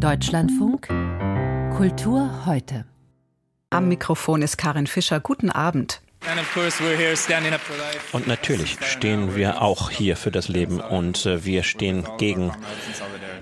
Deutschlandfunk 0.00 0.88
Kultur 1.76 2.46
heute. 2.46 2.86
Am 3.68 3.88
Mikrofon 3.88 4.40
ist 4.40 4.56
Karin 4.56 4.86
Fischer. 4.86 5.20
Guten 5.20 5.50
Abend. 5.50 6.00
Und 8.12 8.26
natürlich 8.26 8.78
stehen 8.80 9.36
wir 9.36 9.60
auch 9.60 9.90
hier 9.90 10.16
für 10.16 10.30
das 10.30 10.48
Leben 10.48 10.80
und 10.80 11.26
äh, 11.26 11.44
wir 11.44 11.62
stehen 11.64 12.08
gegen 12.16 12.50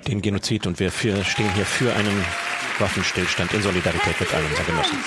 den 0.08 0.20
Genozid 0.20 0.66
und 0.66 0.80
wir 0.80 0.90
stehen 0.90 1.54
hier 1.54 1.64
für 1.64 1.94
einen 1.94 2.24
Waffenstillstand 2.80 3.54
in 3.54 3.62
Solidarität 3.62 4.18
mit 4.18 4.34
allen 4.34 4.46
unseren 4.46 4.66
Genossen. 4.66 4.98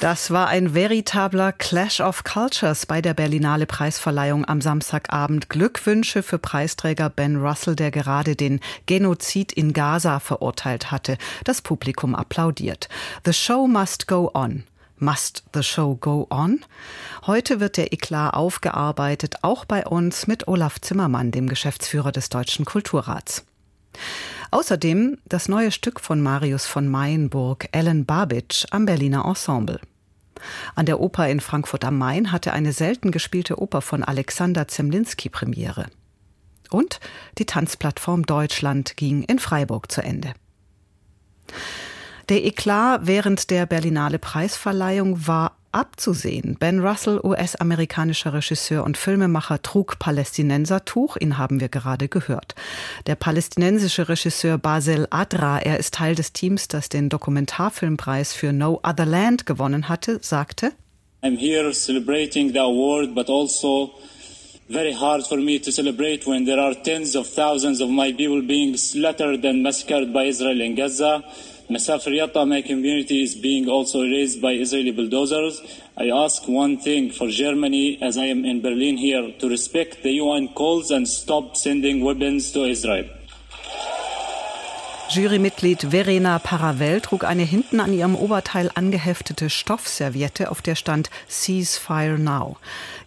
Das 0.00 0.30
war 0.30 0.48
ein 0.48 0.74
veritabler 0.74 1.52
Clash 1.52 2.00
of 2.00 2.24
Cultures 2.24 2.84
bei 2.84 3.00
der 3.00 3.14
Berlinale 3.14 3.64
Preisverleihung 3.64 4.44
am 4.44 4.60
Samstagabend. 4.60 5.48
Glückwünsche 5.48 6.22
für 6.22 6.38
Preisträger 6.38 7.08
Ben 7.08 7.36
Russell, 7.36 7.76
der 7.76 7.90
gerade 7.90 8.36
den 8.36 8.60
Genozid 8.84 9.52
in 9.52 9.72
Gaza 9.72 10.20
verurteilt 10.20 10.90
hatte. 10.90 11.16
Das 11.44 11.62
Publikum 11.62 12.14
applaudiert. 12.14 12.88
The 13.24 13.32
show 13.32 13.66
must 13.66 14.06
go 14.06 14.30
on. 14.34 14.64
Must 15.00 15.44
the 15.54 15.62
Show 15.62 15.94
Go 15.94 16.26
On? 16.28 16.64
Heute 17.24 17.60
wird 17.60 17.76
der 17.76 17.92
Eklat 17.92 18.34
aufgearbeitet, 18.34 19.36
auch 19.42 19.64
bei 19.64 19.86
uns 19.86 20.26
mit 20.26 20.48
Olaf 20.48 20.80
Zimmermann, 20.80 21.30
dem 21.30 21.48
Geschäftsführer 21.48 22.10
des 22.10 22.30
Deutschen 22.30 22.64
Kulturrats. 22.64 23.44
Außerdem 24.50 25.18
das 25.26 25.48
neue 25.48 25.70
Stück 25.70 26.00
von 26.00 26.20
Marius 26.22 26.66
von 26.66 26.88
Mayenburg, 26.88 27.68
Ellen 27.72 28.06
Babitsch, 28.06 28.66
am 28.70 28.86
Berliner 28.86 29.24
Ensemble. 29.24 29.80
An 30.74 30.86
der 30.86 31.00
Oper 31.00 31.28
in 31.28 31.40
Frankfurt 31.40 31.84
am 31.84 31.98
Main 31.98 32.32
hatte 32.32 32.52
eine 32.52 32.72
selten 32.72 33.10
gespielte 33.10 33.60
Oper 33.60 33.82
von 33.82 34.02
Alexander 34.02 34.68
Zemlinski 34.68 35.28
Premiere. 35.28 35.86
Und 36.70 37.00
die 37.38 37.46
Tanzplattform 37.46 38.24
Deutschland 38.24 38.96
ging 38.96 39.22
in 39.22 39.38
Freiburg 39.38 39.90
zu 39.90 40.02
Ende. 40.02 40.34
Der 42.28 42.44
Eklat 42.44 43.06
während 43.06 43.50
der 43.50 43.66
Berlinale 43.66 44.18
Preisverleihung 44.18 45.26
war 45.26 45.56
abzusehen. 45.78 46.56
Ben 46.58 46.80
Russell, 46.80 47.20
US-amerikanischer 47.22 48.34
Regisseur 48.34 48.84
und 48.84 48.98
Filmemacher, 48.98 49.62
trug 49.62 49.98
Palästinensertuch, 49.98 51.16
ihn 51.16 51.38
haben 51.38 51.60
wir 51.60 51.68
gerade 51.68 52.08
gehört. 52.08 52.54
Der 53.06 53.14
palästinensische 53.14 54.08
Regisseur 54.08 54.58
Basel 54.58 55.06
Adra, 55.10 55.60
er 55.60 55.78
ist 55.78 55.94
Teil 55.94 56.14
des 56.14 56.32
Teams, 56.32 56.68
das 56.68 56.88
den 56.88 57.08
Dokumentarfilmpreis 57.08 58.32
für 58.32 58.52
No 58.52 58.80
Other 58.82 59.06
Land 59.06 59.46
gewonnen 59.46 59.88
hatte, 59.88 60.18
sagte, 60.20 60.72
I'm 61.22 61.36
here 61.36 61.72
celebrating 61.72 62.52
the 62.52 62.60
award, 62.60 63.14
but 63.14 63.28
also 63.28 63.90
very 64.68 64.92
hard 64.92 65.26
for 65.26 65.38
me 65.38 65.58
to 65.58 65.72
celebrate 65.72 66.26
when 66.26 66.44
there 66.44 66.60
are 66.60 66.74
tens 66.74 67.16
of 67.16 67.26
thousands 67.26 67.80
of 67.80 67.88
my 67.88 68.12
people 68.12 68.42
being 68.42 68.76
slaughtered 68.76 69.42
and 69.42 69.62
massacred 69.62 70.12
by 70.12 70.24
Israel 70.24 70.60
in 70.60 70.74
Gaza. 70.74 71.24
Masafir 71.70 72.12
Yatta, 72.18 72.46
my 72.46 72.60
community 72.60 73.22
is 73.22 73.34
being 73.34 73.66
also 73.66 74.02
raised 74.02 74.42
by 74.42 74.52
Israeli 74.52 74.90
bulldozers. 74.90 75.62
I 75.96 76.10
ask 76.10 76.46
one 76.46 76.78
thing 76.78 77.10
for 77.10 77.28
Germany, 77.28 77.98
as 78.02 78.18
I 78.18 78.26
am 78.26 78.44
in 78.44 78.60
Berlin 78.60 78.98
here, 78.98 79.32
to 79.38 79.48
respect 79.48 80.02
the 80.02 80.12
UN 80.12 80.48
calls 80.48 80.90
and 80.90 81.08
stop 81.08 81.56
sending 81.56 82.04
weapons 82.04 82.52
to 82.52 82.64
Israel. 82.64 83.08
Jurymitglied 85.10 85.86
Verena 85.90 86.38
Paravel 86.38 87.00
trug 87.00 87.24
eine 87.24 87.42
hinten 87.42 87.80
an 87.80 87.94
ihrem 87.94 88.14
Oberteil 88.14 88.70
angeheftete 88.74 89.48
Stoffserviette, 89.48 90.50
auf 90.50 90.60
der 90.60 90.74
stand 90.74 91.08
Ceasefire 91.30 92.18
Now. 92.18 92.58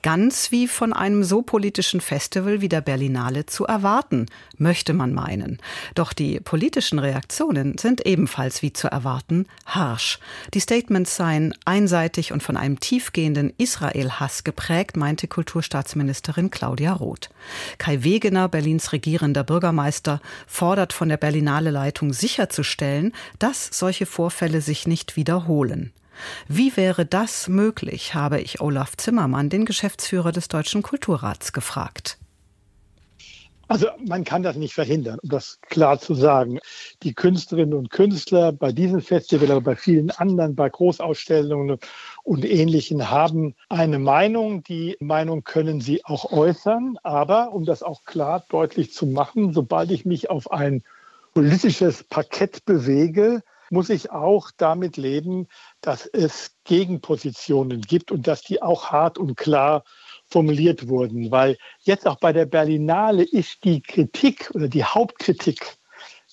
Ganz 0.01 0.51
wie 0.51 0.67
von 0.67 0.93
einem 0.93 1.23
so 1.23 1.43
politischen 1.43 2.01
Festival 2.01 2.59
wie 2.59 2.69
der 2.69 2.81
Berlinale 2.81 3.45
zu 3.45 3.65
erwarten, 3.65 4.25
möchte 4.57 4.93
man 4.93 5.13
meinen. 5.13 5.59
Doch 5.93 6.11
die 6.13 6.39
politischen 6.39 6.97
Reaktionen 6.97 7.77
sind 7.77 8.03
ebenfalls 8.07 8.63
wie 8.63 8.73
zu 8.73 8.87
erwarten 8.87 9.45
harsch. 9.67 10.17
Die 10.55 10.59
Statements 10.59 11.15
seien 11.15 11.53
einseitig 11.65 12.31
und 12.31 12.41
von 12.41 12.57
einem 12.57 12.79
tiefgehenden 12.79 13.53
Israel-Hass 13.57 14.43
geprägt, 14.43 14.97
meinte 14.97 15.27
Kulturstaatsministerin 15.27 16.49
Claudia 16.49 16.93
Roth. 16.93 17.29
Kai 17.77 18.03
Wegener, 18.03 18.49
Berlins 18.49 18.91
regierender 18.91 19.43
Bürgermeister, 19.43 20.19
fordert 20.47 20.93
von 20.93 21.09
der 21.09 21.17
Berlinale 21.17 21.69
Leitung 21.91 22.13
sicherzustellen, 22.13 23.11
dass 23.37 23.67
solche 23.67 24.05
Vorfälle 24.05 24.61
sich 24.61 24.87
nicht 24.87 25.17
wiederholen. 25.17 25.91
Wie 26.47 26.77
wäre 26.77 27.05
das 27.05 27.49
möglich, 27.49 28.13
habe 28.13 28.39
ich 28.39 28.61
Olaf 28.61 28.95
Zimmermann, 28.95 29.49
den 29.49 29.65
Geschäftsführer 29.65 30.31
des 30.31 30.47
Deutschen 30.47 30.83
Kulturrats, 30.83 31.51
gefragt. 31.51 32.17
Also 33.67 33.87
man 34.05 34.23
kann 34.23 34.43
das 34.43 34.55
nicht 34.55 34.73
verhindern, 34.73 35.19
um 35.21 35.29
das 35.29 35.59
klar 35.61 35.99
zu 35.99 36.13
sagen. 36.13 36.59
Die 37.03 37.13
Künstlerinnen 37.13 37.73
und 37.73 37.89
Künstler 37.89 38.53
bei 38.53 38.71
diesem 38.71 39.01
Festival, 39.01 39.51
aber 39.51 39.61
bei 39.61 39.75
vielen 39.75 40.11
anderen, 40.11 40.55
bei 40.55 40.69
Großausstellungen 40.69 41.77
und 42.23 42.45
Ähnlichen 42.45 43.09
haben 43.09 43.55
eine 43.69 43.99
Meinung. 43.99 44.63
Die 44.63 44.95
Meinung 45.01 45.43
können 45.43 45.81
sie 45.81 46.05
auch 46.05 46.31
äußern. 46.31 46.97
Aber 47.03 47.53
um 47.53 47.65
das 47.65 47.83
auch 47.83 48.03
klar 48.05 48.45
deutlich 48.49 48.93
zu 48.93 49.05
machen, 49.05 49.53
sobald 49.53 49.91
ich 49.91 50.05
mich 50.05 50.29
auf 50.29 50.51
ein 50.51 50.83
politisches 51.33 52.03
Parkett 52.03 52.65
bewege, 52.65 53.41
muss 53.69 53.89
ich 53.89 54.11
auch 54.11 54.51
damit 54.57 54.97
leben, 54.97 55.47
dass 55.79 56.05
es 56.05 56.51
Gegenpositionen 56.65 57.81
gibt 57.81 58.11
und 58.11 58.27
dass 58.27 58.41
die 58.41 58.61
auch 58.61 58.91
hart 58.91 59.17
und 59.17 59.37
klar 59.37 59.83
formuliert 60.27 60.89
wurden. 60.89 61.31
Weil 61.31 61.57
jetzt 61.79 62.05
auch 62.05 62.19
bei 62.19 62.33
der 62.33 62.45
Berlinale 62.45 63.23
ist 63.23 63.63
die 63.63 63.81
Kritik 63.81 64.51
oder 64.53 64.67
die 64.67 64.83
Hauptkritik 64.83 65.77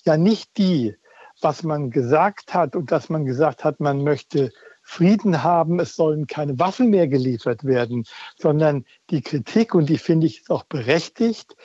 ja 0.03 0.17
nicht 0.17 0.57
die, 0.57 0.95
was 1.41 1.63
man 1.63 1.91
gesagt 1.91 2.53
hat 2.53 2.75
und 2.75 2.91
dass 2.91 3.09
man 3.09 3.25
gesagt 3.25 3.63
hat, 3.63 3.79
man 3.79 4.03
möchte 4.03 4.51
Frieden 4.89 5.43
haben, 5.43 5.79
es 5.79 5.95
sollen 5.95 6.25
keine 6.25 6.57
Waffen 6.57 6.89
mehr 6.89 7.07
geliefert 7.07 7.63
werden, 7.63 8.05
sondern 8.37 8.85
die 9.11 9.21
Kritik, 9.21 9.75
und 9.75 9.87
die 9.87 9.99
finde 9.99 10.25
ich 10.25 10.49
auch 10.49 10.63
berechtigt, 10.63 11.55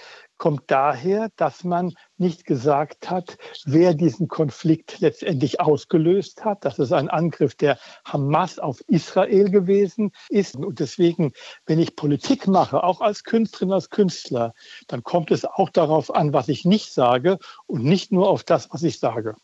kommt 0.45 0.65
daher, 0.67 1.31
dass 1.37 1.65
man 1.65 1.95
nicht 2.19 2.45
gesagt 2.45 3.09
hat, 3.09 3.39
wer 3.65 3.95
diesen 3.95 4.29
Konflikt 4.29 5.01
letztendlich 5.01 5.59
ausgelöst 5.59 6.45
hat, 6.45 6.67
dass 6.67 6.79
es 6.79 6.93
ein 6.93 7.09
Angriff 7.09 7.55
der 7.55 7.79
Hamas 8.05 8.59
auf 8.59 8.83
Israel 8.87 9.51
gewesen 9.51 10.13
ist. 10.29 10.57
Und 10.57 10.81
deswegen, 10.81 11.33
wenn 11.65 11.79
ich 11.79 11.97
Politik 11.97 12.47
mache, 12.47 12.85
auch 12.85 13.01
als 13.01 13.25
Künstlerin, 13.25 13.73
als 13.73 13.89
Künstler, 13.89 14.53
dann 14.87 15.03
kommt 15.03 15.31
es 15.31 15.47
auch 15.47 15.71
darauf 15.71 16.15
an, 16.15 16.35
was 16.35 16.49
ich 16.49 16.67
nicht 16.67 16.93
sage 16.93 17.39
und 17.67 17.83
nicht 17.83 18.13
nur 18.13 18.29
auf 18.29 18.45
das, 18.45 18.69
was 18.71 18.83
ich 18.83 18.99
sage. 18.99 19.37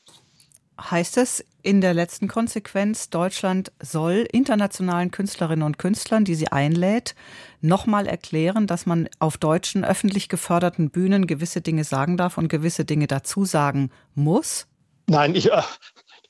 Heißt 0.81 1.19
es 1.19 1.45
in 1.63 1.81
der 1.81 1.93
letzten 1.93 2.27
Konsequenz, 2.27 3.11
Deutschland 3.11 3.71
soll 3.83 4.27
internationalen 4.33 5.11
Künstlerinnen 5.11 5.65
und 5.65 5.79
Künstlern, 5.79 6.25
die 6.25 6.35
sie 6.35 6.49
einlädt, 6.49 7.15
nochmal 7.61 8.07
erklären, 8.07 8.67
dass 8.67 8.87
man 8.87 9.09
auf 9.19 9.37
deutschen 9.37 9.85
öffentlich 9.85 10.29
geförderten 10.29 10.91
Bühnen 10.91 11.27
gewisse 11.27 11.61
Dinge 11.61 11.85
sagen 11.85 12.17
darf 12.17 12.39
und 12.39 12.49
gewisse 12.49 12.85
Dinge 12.85 13.07
dazu 13.09 13.45
sagen 13.45 13.91
muss? 14.15 14.67
Nein, 15.07 15.35
ich, 15.35 15.53
äh, 15.53 15.63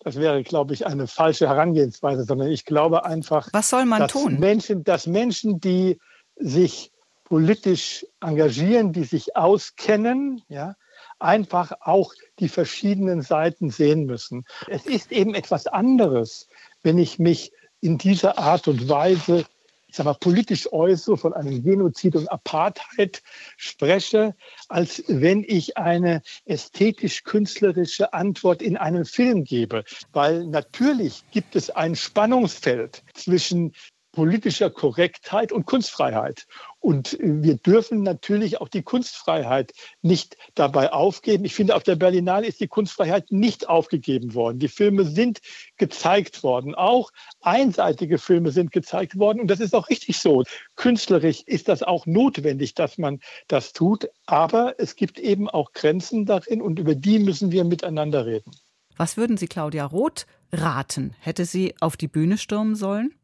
das 0.00 0.16
wäre, 0.16 0.42
glaube 0.42 0.74
ich, 0.74 0.86
eine 0.86 1.06
falsche 1.06 1.46
Herangehensweise, 1.46 2.24
sondern 2.24 2.48
ich 2.48 2.64
glaube 2.64 3.04
einfach, 3.04 3.48
was 3.52 3.68
soll 3.68 3.84
man 3.84 4.00
dass 4.00 4.12
tun? 4.12 4.40
Menschen, 4.40 4.82
dass 4.82 5.06
Menschen, 5.06 5.60
die 5.60 5.98
sich 6.36 6.90
politisch 7.24 8.04
engagieren, 8.20 8.92
die 8.92 9.04
sich 9.04 9.36
auskennen, 9.36 10.42
ja, 10.48 10.74
einfach 11.20 11.72
auch 11.80 12.12
die 12.38 12.48
verschiedenen 12.48 13.22
Seiten 13.22 13.70
sehen 13.70 14.06
müssen. 14.06 14.44
Es 14.66 14.86
ist 14.86 15.12
eben 15.12 15.34
etwas 15.34 15.66
anderes, 15.66 16.48
wenn 16.82 16.98
ich 16.98 17.18
mich 17.18 17.52
in 17.80 17.98
dieser 17.98 18.38
Art 18.38 18.68
und 18.68 18.88
Weise 18.88 19.44
ich 19.90 19.96
sag 19.96 20.04
mal, 20.04 20.14
politisch 20.14 20.72
äußere, 20.72 21.16
von 21.16 21.32
einem 21.32 21.64
Genozid 21.64 22.14
und 22.14 22.30
Apartheid 22.30 23.22
spreche, 23.56 24.36
als 24.68 25.02
wenn 25.08 25.42
ich 25.42 25.76
eine 25.78 26.22
ästhetisch-künstlerische 26.44 28.12
Antwort 28.12 28.62
in 28.62 28.76
einem 28.76 29.04
Film 29.04 29.42
gebe. 29.42 29.82
Weil 30.12 30.46
natürlich 30.46 31.24
gibt 31.32 31.56
es 31.56 31.70
ein 31.70 31.96
Spannungsfeld 31.96 33.02
zwischen 33.14 33.72
politischer 34.20 34.68
Korrektheit 34.68 35.50
und 35.50 35.64
Kunstfreiheit. 35.64 36.46
Und 36.78 37.16
wir 37.22 37.56
dürfen 37.56 38.02
natürlich 38.02 38.60
auch 38.60 38.68
die 38.68 38.82
Kunstfreiheit 38.82 39.72
nicht 40.02 40.36
dabei 40.54 40.92
aufgeben. 40.92 41.46
Ich 41.46 41.54
finde, 41.54 41.74
auf 41.74 41.84
der 41.84 41.96
Berlinale 41.96 42.46
ist 42.46 42.60
die 42.60 42.68
Kunstfreiheit 42.68 43.32
nicht 43.32 43.70
aufgegeben 43.70 44.34
worden. 44.34 44.58
Die 44.58 44.68
Filme 44.68 45.06
sind 45.06 45.40
gezeigt 45.78 46.42
worden. 46.42 46.74
Auch 46.74 47.12
einseitige 47.40 48.18
Filme 48.18 48.50
sind 48.50 48.72
gezeigt 48.72 49.18
worden. 49.18 49.40
Und 49.40 49.48
das 49.48 49.58
ist 49.58 49.74
auch 49.74 49.88
richtig 49.88 50.18
so. 50.18 50.44
Künstlerisch 50.76 51.42
ist 51.46 51.68
das 51.68 51.82
auch 51.82 52.04
notwendig, 52.04 52.74
dass 52.74 52.98
man 52.98 53.20
das 53.48 53.72
tut. 53.72 54.06
Aber 54.26 54.74
es 54.76 54.96
gibt 54.96 55.18
eben 55.18 55.48
auch 55.48 55.72
Grenzen 55.72 56.26
darin 56.26 56.60
und 56.60 56.78
über 56.78 56.94
die 56.94 57.20
müssen 57.20 57.52
wir 57.52 57.64
miteinander 57.64 58.26
reden. 58.26 58.50
Was 58.98 59.16
würden 59.16 59.38
Sie 59.38 59.48
Claudia 59.48 59.86
Roth 59.86 60.26
raten? 60.52 61.14
Hätte 61.20 61.46
sie 61.46 61.74
auf 61.80 61.96
die 61.96 62.08
Bühne 62.08 62.36
stürmen 62.36 62.74
sollen? 62.74 63.14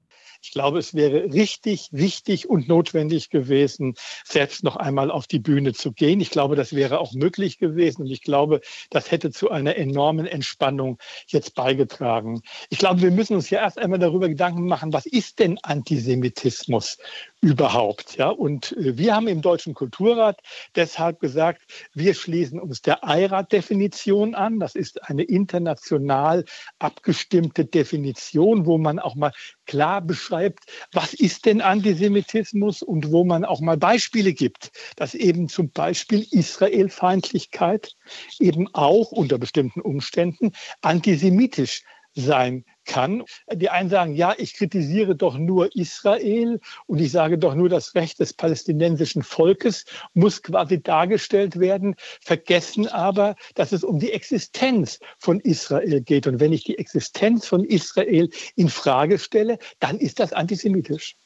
Ich 0.47 0.53
glaube, 0.53 0.79
es 0.79 0.95
wäre 0.95 1.33
richtig, 1.33 1.89
wichtig 1.91 2.49
und 2.49 2.69
notwendig 2.69 3.31
gewesen, 3.31 3.95
selbst 4.25 4.63
noch 4.63 4.77
einmal 4.77 5.11
auf 5.11 5.27
die 5.27 5.41
Bühne 5.41 5.73
zu 5.73 5.91
gehen. 5.91 6.21
Ich 6.21 6.31
glaube, 6.31 6.55
das 6.55 6.73
wäre 6.73 7.01
auch 7.01 7.15
möglich 7.15 7.59
gewesen 7.59 8.03
und 8.03 8.13
ich 8.13 8.23
glaube, 8.23 8.61
das 8.91 9.11
hätte 9.11 9.33
zu 9.33 9.51
einer 9.51 9.75
enormen 9.75 10.25
Entspannung 10.25 10.99
jetzt 11.27 11.57
beigetragen. 11.57 12.43
Ich 12.71 12.79
glaube, 12.79 13.03
wir 13.03 13.11
müssen 13.11 13.35
uns 13.35 13.51
ja 13.51 13.61
erst 13.61 13.81
einmal 13.81 13.99
darüber 13.99 14.29
Gedanken 14.29 14.69
machen, 14.69 14.93
was 14.93 15.07
ist 15.07 15.41
denn 15.41 15.59
Antisemitismus 15.65 16.99
überhaupt? 17.41 18.17
Ja, 18.17 18.31
und 18.31 18.73
äh, 18.73 18.97
wir 18.97 19.15
haben 19.15 19.29
im 19.29 19.43
Deutschen 19.43 19.75
Kulturrat 19.75 20.41
deshalb 20.75 21.21
gesagt, 21.21 21.63
wir 21.95 22.15
schließen 22.15 22.59
uns 22.59 22.83
der 22.83 23.01
IRAT-Definition 23.03 24.35
an. 24.35 24.59
Das 24.59 24.75
ist 24.75 25.03
eine 25.05 25.23
international 25.23 26.45
abgestimmte 26.79 27.65
Definition, 27.65 28.67
wo 28.67 28.79
man 28.79 28.99
auch 28.99 29.15
mal 29.15 29.33
klar 29.67 30.01
beschreibt, 30.01 30.65
was 30.93 31.15
ist 31.15 31.47
denn 31.47 31.61
Antisemitismus 31.61 32.83
und 32.83 33.11
wo 33.11 33.25
man 33.25 33.45
auch 33.45 33.61
mal 33.61 33.77
Beispiele 33.77 34.33
gibt, 34.33 34.71
dass 34.97 35.15
eben 35.15 35.49
zum 35.49 35.71
Beispiel 35.71 36.27
Israelfeindlichkeit 36.31 37.95
eben 38.39 38.69
auch 38.75 39.13
unter 39.13 39.39
bestimmten 39.39 39.81
Umständen 39.81 40.53
antisemitisch 40.83 41.83
sein 42.15 42.65
kann. 42.87 43.25
Die 43.53 43.69
einen 43.69 43.91
sagen, 43.91 44.15
ja, 44.15 44.35
ich 44.39 44.55
kritisiere 44.55 45.15
doch 45.15 45.37
nur 45.37 45.75
Israel 45.77 46.61
und 46.87 47.01
ich 47.01 47.13
sage 47.13 47.39
doch 47.39 47.55
nur, 47.55 47.69
das 47.69 47.95
Recht 47.95 48.19
des 48.21 48.33
palästinensischen 48.33 49.23
Volkes 49.23 49.85
muss 50.15 50.43
quasi 50.43 50.83
dargestellt 50.83 51.61
werden, 51.61 51.97
vergessen 52.21 52.89
aber, 52.89 53.37
dass 53.55 53.73
es 53.73 53.85
um 53.85 53.99
die 53.99 54.13
Existenz 54.13 54.99
von 55.19 55.41
Israel 55.41 56.01
geht. 56.01 56.27
Und 56.27 56.41
wenn 56.41 56.53
ich 56.53 56.65
die 56.65 56.79
Existenz 56.79 57.47
von 57.47 57.65
Israel 57.65 58.31
in 58.55 58.69
Frage 58.69 59.19
stelle, 59.19 59.59
dann 59.81 59.99
ist 59.99 60.21
das 60.21 60.33
antisemitisch. 60.33 61.17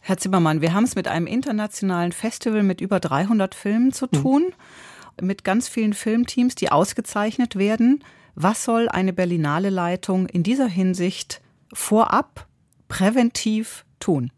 Herr 0.00 0.16
Zimmermann, 0.16 0.62
wir 0.62 0.72
haben 0.72 0.84
es 0.84 0.94
mit 0.94 1.08
einem 1.08 1.26
internationalen 1.26 2.12
Festival 2.12 2.62
mit 2.62 2.80
über 2.80 3.00
300 3.00 3.54
Filmen 3.54 3.92
zu 3.92 4.06
tun, 4.06 4.54
mhm. 5.20 5.26
mit 5.26 5.44
ganz 5.44 5.68
vielen 5.68 5.92
Filmteams, 5.92 6.54
die 6.54 6.72
ausgezeichnet 6.72 7.56
werden. 7.56 8.02
Was 8.42 8.64
soll 8.64 8.88
eine 8.88 9.12
Berlinale 9.12 9.68
Leitung 9.68 10.24
in 10.24 10.42
dieser 10.42 10.66
Hinsicht 10.66 11.42
vorab 11.74 12.46
präventiv 12.88 13.84
tun? 13.98 14.32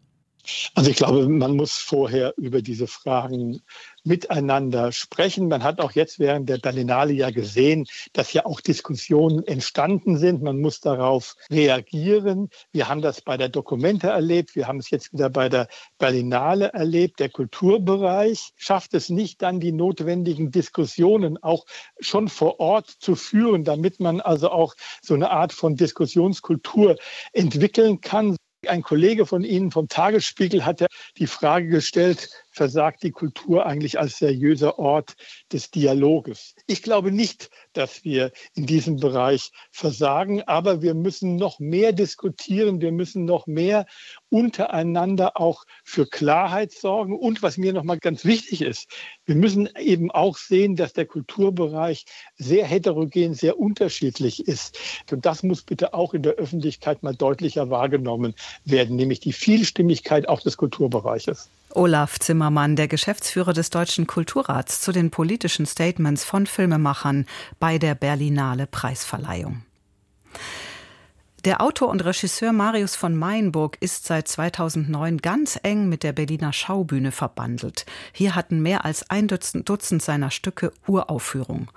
Also 0.75 0.89
ich 0.89 0.97
glaube, 0.97 1.27
man 1.29 1.55
muss 1.55 1.77
vorher 1.77 2.33
über 2.37 2.61
diese 2.61 2.87
Fragen 2.87 3.61
miteinander 4.03 4.91
sprechen. 4.91 5.47
Man 5.47 5.63
hat 5.63 5.79
auch 5.79 5.93
jetzt 5.93 6.19
während 6.19 6.49
der 6.49 6.57
Berlinale 6.57 7.13
ja 7.13 7.29
gesehen, 7.31 7.85
dass 8.11 8.33
ja 8.33 8.45
auch 8.45 8.59
Diskussionen 8.59 9.47
entstanden 9.47 10.17
sind. 10.17 10.41
Man 10.41 10.59
muss 10.59 10.81
darauf 10.81 11.35
reagieren. 11.49 12.49
Wir 12.73 12.89
haben 12.89 13.01
das 13.01 13.21
bei 13.21 13.37
der 13.37 13.47
Dokumente 13.47 14.07
erlebt. 14.07 14.55
Wir 14.55 14.67
haben 14.67 14.79
es 14.79 14.89
jetzt 14.89 15.13
wieder 15.13 15.29
bei 15.29 15.47
der 15.47 15.69
Berlinale 15.97 16.73
erlebt. 16.73 17.19
Der 17.21 17.29
Kulturbereich 17.29 18.51
schafft 18.57 18.93
es 18.95 19.09
nicht, 19.09 19.41
dann 19.41 19.61
die 19.61 19.71
notwendigen 19.71 20.51
Diskussionen 20.51 21.41
auch 21.41 21.65
schon 21.99 22.27
vor 22.27 22.59
Ort 22.59 22.89
zu 22.89 23.15
führen, 23.15 23.63
damit 23.63 24.01
man 24.01 24.19
also 24.19 24.49
auch 24.49 24.75
so 25.01 25.13
eine 25.13 25.31
Art 25.31 25.53
von 25.53 25.77
Diskussionskultur 25.77 26.97
entwickeln 27.31 28.01
kann. 28.01 28.35
Ein 28.67 28.81
Kollege 28.81 29.25
von 29.25 29.43
Ihnen 29.43 29.71
vom 29.71 29.87
Tagesspiegel 29.87 30.65
hat 30.65 30.81
ja 30.81 30.87
die 31.17 31.27
Frage 31.27 31.67
gestellt, 31.67 32.29
versagt 32.53 33.03
die 33.03 33.11
Kultur 33.11 33.65
eigentlich 33.65 33.99
als 33.99 34.17
seriöser 34.17 34.79
Ort 34.79 35.15
des 35.51 35.71
Dialoges? 35.71 36.55
Ich 36.67 36.83
glaube 36.83 37.11
nicht, 37.11 37.49
dass 37.73 38.03
wir 38.03 38.31
in 38.53 38.65
diesem 38.65 38.97
Bereich 38.97 39.51
versagen, 39.71 40.43
aber 40.43 40.81
wir 40.81 40.93
müssen 40.93 41.35
noch 41.35 41.59
mehr 41.59 41.91
diskutieren, 41.91 42.79
wir 42.79 42.91
müssen 42.91 43.25
noch 43.25 43.47
mehr 43.47 43.85
untereinander 44.29 45.39
auch 45.39 45.65
für 45.83 46.07
Klarheit 46.07 46.71
sorgen. 46.71 47.17
Und 47.17 47.41
was 47.43 47.57
mir 47.57 47.73
noch 47.73 47.83
mal 47.83 47.97
ganz 47.97 48.23
wichtig 48.23 48.61
ist, 48.61 48.87
wir 49.25 49.35
müssen 49.35 49.69
eben 49.77 50.11
auch 50.11 50.37
sehen, 50.37 50.75
dass 50.75 50.93
der 50.93 51.05
Kulturbereich 51.05 52.05
sehr 52.37 52.65
heterogen, 52.65 53.33
sehr 53.33 53.59
unterschiedlich 53.59 54.47
ist. 54.47 54.77
Und 55.11 55.25
das 55.25 55.43
muss 55.43 55.63
bitte 55.63 55.93
auch 55.93 56.13
in 56.13 56.23
der 56.23 56.33
Öffentlichkeit 56.33 57.03
mal 57.03 57.15
deutlicher 57.15 57.69
wahrgenommen 57.69 58.35
werden, 58.65 58.95
nämlich 58.95 59.19
die 59.19 59.33
Vielstimmigkeit 59.33 60.29
auch 60.29 60.41
des 60.41 60.57
Kulturbereiches. 60.57 61.49
Olaf 61.75 62.19
Zimmermann, 62.19 62.75
der 62.75 62.87
Geschäftsführer 62.87 63.53
des 63.53 63.69
Deutschen 63.69 64.07
Kulturrats, 64.07 64.81
zu 64.81 64.91
den 64.91 65.11
politischen 65.11 65.65
Statements 65.65 66.23
von 66.23 66.45
Filmemachern 66.45 67.25
bei 67.59 67.77
der 67.77 67.95
Berlinale 67.95 68.67
Preisverleihung. 68.67 69.63
Der 71.45 71.59
Autor 71.59 71.89
und 71.89 72.05
Regisseur 72.05 72.53
Marius 72.53 72.95
von 72.95 73.17
Mayenburg 73.17 73.75
ist 73.81 74.05
seit 74.05 74.29
2009 74.29 75.17
ganz 75.17 75.59
eng 75.61 75.89
mit 75.89 76.03
der 76.03 76.13
Berliner 76.13 76.53
Schaubühne 76.53 77.11
verbandelt. 77.11 77.85
Hier 78.13 78.33
hatten 78.33 78.61
mehr 78.61 78.85
als 78.85 79.09
ein 79.09 79.27
Dutzend, 79.27 80.01
seiner 80.01 80.31
Stücke 80.31 80.71
Uraufführung. 80.87 81.69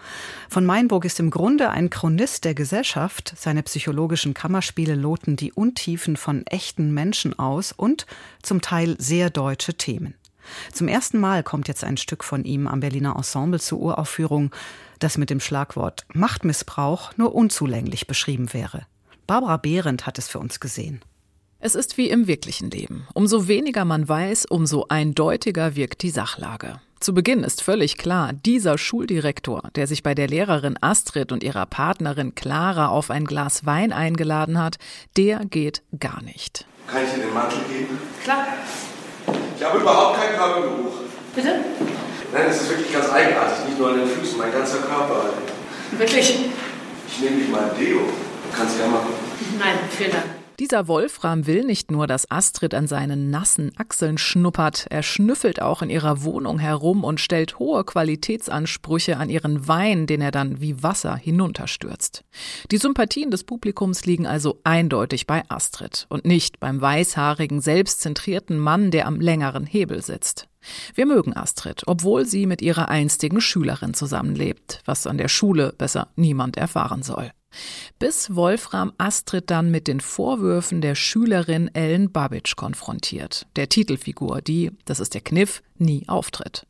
Von 0.49 0.67
Mayenburg 0.67 1.05
ist 1.05 1.19
im 1.19 1.31
Grunde 1.31 1.71
ein 1.71 1.91
Chronist 1.91 2.45
der 2.45 2.55
Gesellschaft. 2.55 3.35
Seine 3.37 3.65
psychologischen 3.65 4.35
Kammerspiele 4.35 4.95
loten 4.95 5.35
die 5.35 5.53
Untiefen 5.53 6.17
von 6.17 6.47
echten 6.47 6.95
Menschen 6.95 7.37
aus 7.37 7.73
und 7.73 8.07
zum 8.43 8.61
Teil 8.61 8.95
sehr 9.01 9.31
deutsche 9.31 9.75
Themen. 9.75 10.15
Zum 10.73 10.87
ersten 10.87 11.19
Mal 11.19 11.43
kommt 11.43 11.67
jetzt 11.67 11.83
ein 11.83 11.97
Stück 11.97 12.23
von 12.23 12.45
ihm 12.45 12.69
am 12.69 12.79
Berliner 12.79 13.17
Ensemble 13.17 13.59
zur 13.59 13.81
Uraufführung, 13.81 14.53
das 15.01 15.19
mit 15.19 15.29
dem 15.29 15.41
Schlagwort 15.41 16.07
Machtmissbrauch 16.15 17.17
nur 17.17 17.35
unzulänglich 17.35 18.07
beschrieben 18.07 18.53
wäre. 18.53 18.87
Barbara 19.26 19.56
Behrendt 19.56 20.06
hat 20.06 20.19
es 20.19 20.28
für 20.28 20.38
uns 20.38 20.61
gesehen. 20.61 21.00
Es 21.58 21.75
ist 21.75 21.99
wie 21.99 22.11
im 22.11 22.28
wirklichen 22.28 22.70
Leben. 22.70 23.08
Umso 23.12 23.49
weniger 23.49 23.84
man 23.84 24.08
weiß, 24.08 24.46
umso 24.46 24.87
eindeutiger 24.88 25.75
wirkt 25.75 26.02
die 26.02 26.11
Sachlage. 26.11 26.81
Zu 27.00 27.12
Beginn 27.12 27.43
ist 27.43 27.62
völlig 27.62 27.99
klar, 27.99 28.32
dieser 28.32 28.78
Schuldirektor, 28.78 29.69
der 29.75 29.87
sich 29.87 30.02
bei 30.02 30.14
der 30.14 30.28
Lehrerin 30.28 30.78
Astrid 30.81 31.32
und 31.32 31.43
ihrer 31.43 31.67
Partnerin 31.67 32.34
Clara 32.34 32.88
auf 32.88 33.11
ein 33.11 33.25
Glas 33.25 33.67
Wein 33.67 33.93
eingeladen 33.93 34.58
hat, 34.62 34.76
der 35.17 35.44
geht 35.44 35.82
gar 35.99 36.23
nicht. 36.23 36.67
Kann 36.87 37.02
ich 37.05 37.12
dir 37.12 37.23
den 37.23 37.34
Mantel 37.34 37.58
geben? 37.69 37.99
Klar. 38.23 38.46
Ich 39.58 39.64
habe 39.64 39.78
überhaupt 39.78 40.20
keinen 40.20 40.37
Körpergeruch. 40.37 40.94
Bitte? 41.34 41.64
Nein, 42.32 42.44
es 42.49 42.62
ist 42.62 42.70
wirklich 42.70 42.93
ganz 42.93 43.11
eigenartig. 43.11 43.67
Nicht 43.67 43.78
nur 43.78 43.90
an 43.90 43.99
den 43.99 44.08
Füßen, 44.08 44.38
mein 44.38 44.52
ganzer 44.52 44.78
Körper. 44.78 45.31
Wirklich? 45.99 46.38
Ich 47.08 47.20
nehme 47.20 47.37
dich 47.37 47.49
mal 47.49 47.70
ein 47.70 47.76
Deo. 47.78 48.02
Kannst 48.53 48.77
du 48.77 48.83
ja 48.83 48.89
machen. 48.89 49.09
Nein, 49.59 49.79
vielen 49.91 50.13
Dank. 50.13 50.25
Dieser 50.59 50.89
Wolfram 50.89 51.47
will 51.47 51.65
nicht 51.65 51.91
nur, 51.91 52.07
dass 52.07 52.31
Astrid 52.31 52.73
an 52.73 52.87
seinen 52.87 53.29
nassen 53.29 53.73
Achseln 53.77 54.17
schnuppert, 54.17 54.87
er 54.89 55.03
schnüffelt 55.03 55.61
auch 55.61 55.83
in 55.83 55.91
ihrer 55.91 56.23
Wohnung 56.25 56.59
herum 56.59 57.05
und 57.05 57.21
stellt 57.21 57.59
hohe 57.59 57.85
Qualitätsansprüche 57.85 59.19
an 59.19 59.29
ihren 59.29 59.69
Wein, 59.69 60.07
den 60.07 60.23
er 60.23 60.31
dann 60.31 60.62
wie 60.62 60.83
Wasser 60.83 61.15
hinunterstürzt. 61.15 62.25
Die 62.71 62.79
Sympathien 62.79 63.31
des 63.31 63.45
Publikums 63.45 64.07
liegen 64.07 64.26
also 64.26 64.59
eindeutig 64.65 65.26
bei 65.26 65.43
Astrid 65.50 66.07
und 66.09 66.25
nicht 66.25 66.59
beim 66.59 66.81
weißhaarigen, 66.81 67.61
selbstzentrierten 67.61 68.59
Mann, 68.59 68.91
der 68.91 69.07
am 69.09 69.21
längeren 69.21 69.67
Hebel 69.67 70.03
sitzt. 70.03 70.49
Wir 70.95 71.05
mögen 71.05 71.37
Astrid, 71.37 71.83
obwohl 71.87 72.25
sie 72.25 72.47
mit 72.47 72.62
ihrer 72.62 72.88
einstigen 72.88 73.43
Schülerin 73.43 73.93
zusammenlebt, 73.93 74.81
was 74.87 75.07
an 75.07 75.19
der 75.19 75.29
Schule 75.29 75.75
besser 75.76 76.09
niemand 76.17 76.57
erfahren 76.57 77.03
soll 77.03 77.31
bis 77.99 78.35
Wolfram 78.35 78.93
Astrid 78.99 79.51
dann 79.51 79.71
mit 79.71 79.89
den 79.89 80.01
Vorwürfen 80.01 80.81
der 80.81 80.95
Schülerin 80.95 81.71
Ellen 81.75 82.13
Babic 82.13 82.57
konfrontiert, 82.57 83.47
der 83.57 83.69
Titelfigur, 83.69 84.41
die, 84.43 84.73
das 84.85 85.01
ist 85.01 85.15
der 85.15 85.21
Kniff, 85.21 85.63
nie 85.79 86.05
auftritt. 86.09 86.67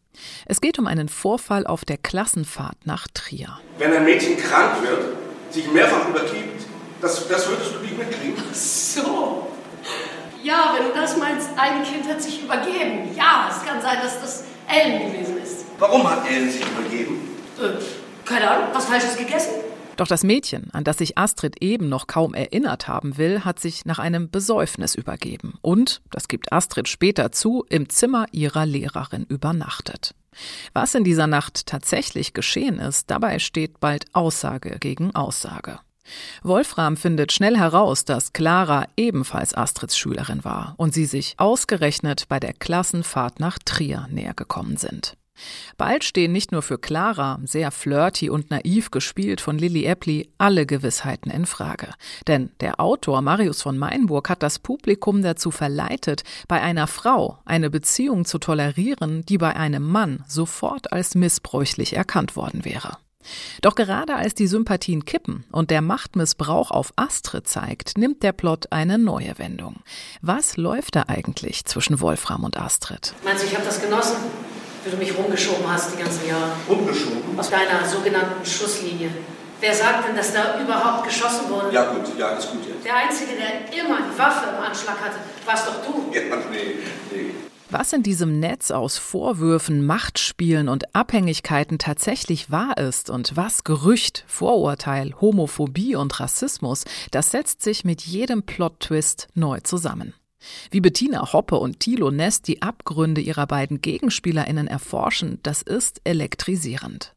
Es 0.46 0.60
geht 0.60 0.78
um 0.78 0.86
einen 0.86 1.08
Vorfall 1.08 1.66
auf 1.66 1.84
der 1.84 1.98
Klassenfahrt 1.98 2.86
nach 2.86 3.06
Trier. 3.12 3.58
Wenn 3.78 3.92
ein 3.92 4.04
Mädchen 4.04 4.36
krank 4.36 4.82
wird, 4.82 5.16
sich 5.50 5.70
mehrfach 5.70 6.08
übergibt, 6.08 6.64
das, 7.00 7.28
das 7.28 7.48
würdest 7.48 7.74
du 7.74 7.80
nicht 7.80 7.98
mitkriegen? 7.98 8.42
So. 8.52 9.48
Ja, 10.42 10.74
wenn 10.76 10.88
du 10.88 10.94
das 10.94 11.16
meinst, 11.16 11.48
ein 11.56 11.82
Kind 11.82 12.08
hat 12.08 12.22
sich 12.22 12.42
übergeben. 12.42 13.14
Ja, 13.16 13.50
es 13.50 13.66
kann 13.66 13.80
sein, 13.82 13.98
dass 14.02 14.20
das 14.20 14.44
Ellen 14.68 15.12
gewesen 15.12 15.38
ist. 15.42 15.64
Warum 15.78 16.08
hat 16.08 16.28
Ellen 16.28 16.50
sich 16.50 16.62
übergeben? 16.62 17.20
Äh, 17.58 17.82
keine 18.24 18.50
Ahnung, 18.50 18.68
was 18.72 18.86
Falsches 18.86 19.16
gegessen? 19.16 19.54
Doch 19.96 20.06
das 20.06 20.24
Mädchen, 20.24 20.70
an 20.72 20.84
das 20.84 20.98
sich 20.98 21.16
Astrid 21.16 21.62
eben 21.62 21.88
noch 21.88 22.06
kaum 22.06 22.34
erinnert 22.34 22.86
haben 22.86 23.16
will, 23.16 23.44
hat 23.44 23.58
sich 23.58 23.86
nach 23.86 23.98
einem 23.98 24.30
Besäufnis 24.30 24.94
übergeben 24.94 25.54
und, 25.62 26.02
das 26.10 26.28
gibt 26.28 26.52
Astrid 26.52 26.86
später 26.86 27.32
zu, 27.32 27.64
im 27.70 27.88
Zimmer 27.88 28.26
ihrer 28.30 28.66
Lehrerin 28.66 29.24
übernachtet. 29.24 30.14
Was 30.74 30.94
in 30.94 31.02
dieser 31.02 31.26
Nacht 31.26 31.66
tatsächlich 31.66 32.34
geschehen 32.34 32.78
ist, 32.78 33.10
dabei 33.10 33.38
steht 33.38 33.80
bald 33.80 34.04
Aussage 34.14 34.78
gegen 34.78 35.14
Aussage. 35.14 35.80
Wolfram 36.42 36.96
findet 36.96 37.32
schnell 37.32 37.56
heraus, 37.56 38.04
dass 38.04 38.34
Clara 38.34 38.86
ebenfalls 38.96 39.54
Astrids 39.54 39.96
Schülerin 39.96 40.44
war 40.44 40.74
und 40.76 40.92
sie 40.94 41.06
sich 41.06 41.34
ausgerechnet 41.38 42.28
bei 42.28 42.38
der 42.38 42.52
Klassenfahrt 42.52 43.40
nach 43.40 43.58
Trier 43.58 44.06
näher 44.10 44.34
gekommen 44.34 44.76
sind. 44.76 45.16
Bald 45.76 46.04
stehen 46.04 46.32
nicht 46.32 46.52
nur 46.52 46.62
für 46.62 46.78
Clara, 46.78 47.38
sehr 47.44 47.70
flirty 47.70 48.30
und 48.30 48.50
naiv 48.50 48.90
gespielt 48.90 49.40
von 49.40 49.58
Lilly 49.58 49.84
Eppli, 49.84 50.30
alle 50.38 50.66
Gewissheiten 50.66 51.30
in 51.30 51.46
Frage. 51.46 51.88
Denn 52.26 52.50
der 52.60 52.80
Autor 52.80 53.22
Marius 53.22 53.62
von 53.62 53.78
Meinburg 53.78 54.28
hat 54.28 54.42
das 54.42 54.58
Publikum 54.58 55.22
dazu 55.22 55.50
verleitet, 55.50 56.22
bei 56.48 56.60
einer 56.60 56.86
Frau 56.86 57.38
eine 57.44 57.70
Beziehung 57.70 58.24
zu 58.24 58.38
tolerieren, 58.38 59.24
die 59.26 59.38
bei 59.38 59.56
einem 59.56 59.82
Mann 59.82 60.24
sofort 60.26 60.92
als 60.92 61.14
missbräuchlich 61.14 61.96
erkannt 61.96 62.36
worden 62.36 62.64
wäre. 62.64 62.98
Doch 63.62 63.74
gerade 63.74 64.14
als 64.14 64.34
die 64.34 64.46
Sympathien 64.46 65.04
kippen 65.04 65.44
und 65.50 65.70
der 65.70 65.82
Machtmissbrauch 65.82 66.70
auf 66.70 66.92
Astrid 66.96 67.48
zeigt, 67.48 67.98
nimmt 67.98 68.22
der 68.22 68.32
Plot 68.32 68.72
eine 68.72 68.98
neue 68.98 69.38
Wendung. 69.38 69.76
Was 70.22 70.56
läuft 70.56 70.96
da 70.96 71.04
eigentlich 71.08 71.64
zwischen 71.64 72.00
Wolfram 72.00 72.44
und 72.44 72.58
Astrid? 72.58 73.14
Meinst 73.24 73.42
du, 73.42 73.46
ich 73.46 73.54
habe 73.54 73.64
das 73.64 73.80
genossen, 73.80 74.16
wie 74.86 74.90
du 74.90 74.96
mich 74.96 75.16
rumgeschoben 75.16 75.70
hast 75.70 75.92
die 75.92 76.02
ganzen 76.02 76.28
Jahre? 76.28 76.52
Rumgeschoben? 76.68 77.38
Aus 77.38 77.50
deiner 77.50 77.84
sogenannten 77.86 78.44
Schusslinie. 78.44 79.10
Wer 79.60 79.74
sagt 79.74 80.08
denn, 80.08 80.16
dass 80.16 80.32
da 80.32 80.60
überhaupt 80.60 81.04
geschossen 81.04 81.48
wurde? 81.48 81.72
Ja 81.72 81.92
gut, 81.92 82.18
ja, 82.18 82.30
ist 82.36 82.50
gut 82.50 82.60
jetzt. 82.68 82.84
Der 82.84 82.96
Einzige, 82.96 83.32
der 83.32 83.80
immer 83.80 83.98
die 84.02 84.18
Waffe 84.18 84.50
im 84.50 84.62
Anschlag 84.62 84.96
hatte, 85.00 85.16
warst 85.44 85.66
doch 85.66 85.82
du. 85.84 86.14
Ja, 86.14 86.36
nee, 86.50 86.76
nee. 87.10 87.30
Was 87.70 87.92
in 87.92 88.04
diesem 88.04 88.38
Netz 88.38 88.70
aus 88.70 88.96
Vorwürfen, 88.96 89.84
Machtspielen 89.84 90.68
und 90.68 90.94
Abhängigkeiten 90.94 91.78
tatsächlich 91.78 92.50
wahr 92.50 92.78
ist 92.78 93.10
und 93.10 93.36
was 93.36 93.64
Gerücht, 93.64 94.24
Vorurteil, 94.28 95.14
Homophobie 95.20 95.96
und 95.96 96.20
Rassismus, 96.20 96.84
das 97.10 97.32
setzt 97.32 97.62
sich 97.62 97.84
mit 97.84 98.02
jedem 98.02 98.44
Plot-Twist 98.44 99.28
neu 99.34 99.60
zusammen. 99.60 100.14
Wie 100.70 100.80
Bettina 100.80 101.32
Hoppe 101.32 101.56
und 101.56 101.80
Thilo 101.80 102.10
Nest 102.10 102.46
die 102.48 102.62
Abgründe 102.62 103.20
ihrer 103.20 103.46
beiden 103.46 103.80
GegenspielerInnen 103.80 104.68
erforschen, 104.68 105.40
das 105.42 105.62
ist 105.62 106.00
elektrisierend. 106.04 107.15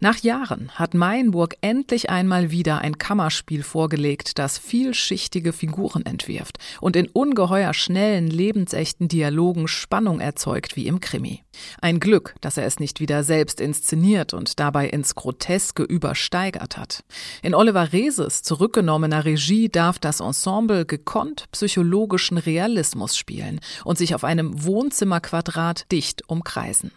Nach 0.00 0.16
Jahren 0.16 0.70
hat 0.74 0.94
Mayenburg 0.94 1.56
endlich 1.60 2.08
einmal 2.08 2.50
wieder 2.50 2.78
ein 2.78 2.98
Kammerspiel 2.98 3.62
vorgelegt, 3.62 4.38
das 4.38 4.58
vielschichtige 4.58 5.52
Figuren 5.52 6.06
entwirft 6.06 6.58
und 6.80 6.96
in 6.96 7.08
ungeheuer 7.08 7.74
schnellen, 7.74 8.28
lebensechten 8.28 9.08
Dialogen 9.08 9.68
Spannung 9.68 10.20
erzeugt 10.20 10.76
wie 10.76 10.86
im 10.86 11.00
Krimi. 11.00 11.42
Ein 11.80 12.00
Glück, 12.00 12.34
dass 12.40 12.56
er 12.56 12.64
es 12.64 12.80
nicht 12.80 13.00
wieder 13.00 13.22
selbst 13.22 13.60
inszeniert 13.60 14.32
und 14.32 14.58
dabei 14.58 14.88
ins 14.88 15.14
Groteske 15.14 15.82
übersteigert 15.82 16.78
hat. 16.78 17.04
In 17.42 17.54
Oliver 17.54 17.92
Reses 17.92 18.42
zurückgenommener 18.42 19.24
Regie 19.24 19.68
darf 19.68 19.98
das 19.98 20.20
Ensemble 20.20 20.86
gekonnt 20.86 21.46
psychologischen 21.52 22.38
Realismus 22.38 23.16
spielen 23.16 23.60
und 23.84 23.98
sich 23.98 24.14
auf 24.14 24.24
einem 24.24 24.64
Wohnzimmerquadrat 24.64 25.90
dicht 25.92 26.28
umkreisen. 26.28 26.92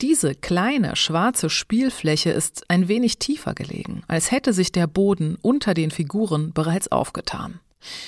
Diese 0.00 0.34
kleine 0.34 0.96
schwarze 0.96 1.50
Spielfläche 1.50 2.30
ist 2.30 2.64
ein 2.68 2.88
wenig 2.88 3.18
tiefer 3.18 3.54
gelegen, 3.54 4.02
als 4.08 4.30
hätte 4.30 4.52
sich 4.52 4.72
der 4.72 4.86
Boden 4.86 5.36
unter 5.42 5.74
den 5.74 5.90
Figuren 5.90 6.52
bereits 6.52 6.90
aufgetan. 6.92 7.60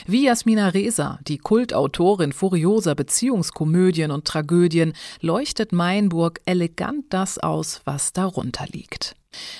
Wie 0.06 0.24
Jasmina 0.24 0.68
Reza, 0.68 1.20
die 1.26 1.38
Kultautorin 1.38 2.32
furioser 2.32 2.94
Beziehungskomödien 2.94 4.10
und 4.10 4.24
Tragödien, 4.24 4.94
leuchtet 5.20 5.72
Meinburg 5.72 6.40
elegant 6.44 7.04
das 7.10 7.38
aus, 7.38 7.80
was 7.84 8.12
darunter 8.12 8.66
liegt. 8.66 9.14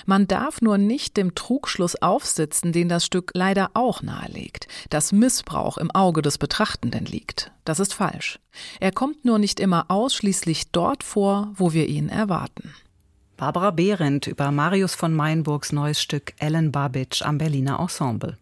Man 0.05 0.27
darf 0.27 0.61
nur 0.61 0.77
nicht 0.77 1.17
dem 1.17 1.35
Trugschluss 1.35 2.01
aufsitzen, 2.01 2.71
den 2.71 2.89
das 2.89 3.05
Stück 3.05 3.31
leider 3.33 3.71
auch 3.73 4.01
nahelegt, 4.01 4.67
dass 4.89 5.11
Missbrauch 5.11 5.77
im 5.77 5.91
Auge 5.91 6.21
des 6.21 6.37
Betrachtenden 6.37 7.05
liegt. 7.05 7.51
Das 7.65 7.79
ist 7.79 7.93
falsch. 7.93 8.39
Er 8.79 8.91
kommt 8.91 9.25
nur 9.25 9.39
nicht 9.39 9.59
immer 9.59 9.85
ausschließlich 9.89 10.71
dort 10.71 11.03
vor, 11.03 11.51
wo 11.55 11.73
wir 11.73 11.87
ihn 11.87 12.09
erwarten. 12.09 12.73
Barbara 13.37 13.71
Behrendt 13.71 14.27
über 14.27 14.51
Marius 14.51 14.93
von 14.93 15.13
Meinburgs 15.13 15.71
neues 15.71 16.01
Stück 16.01 16.33
Ellen 16.37 16.71
Babitsch 16.71 17.23
am 17.23 17.37
Berliner 17.37 17.79
Ensemble. 17.79 18.37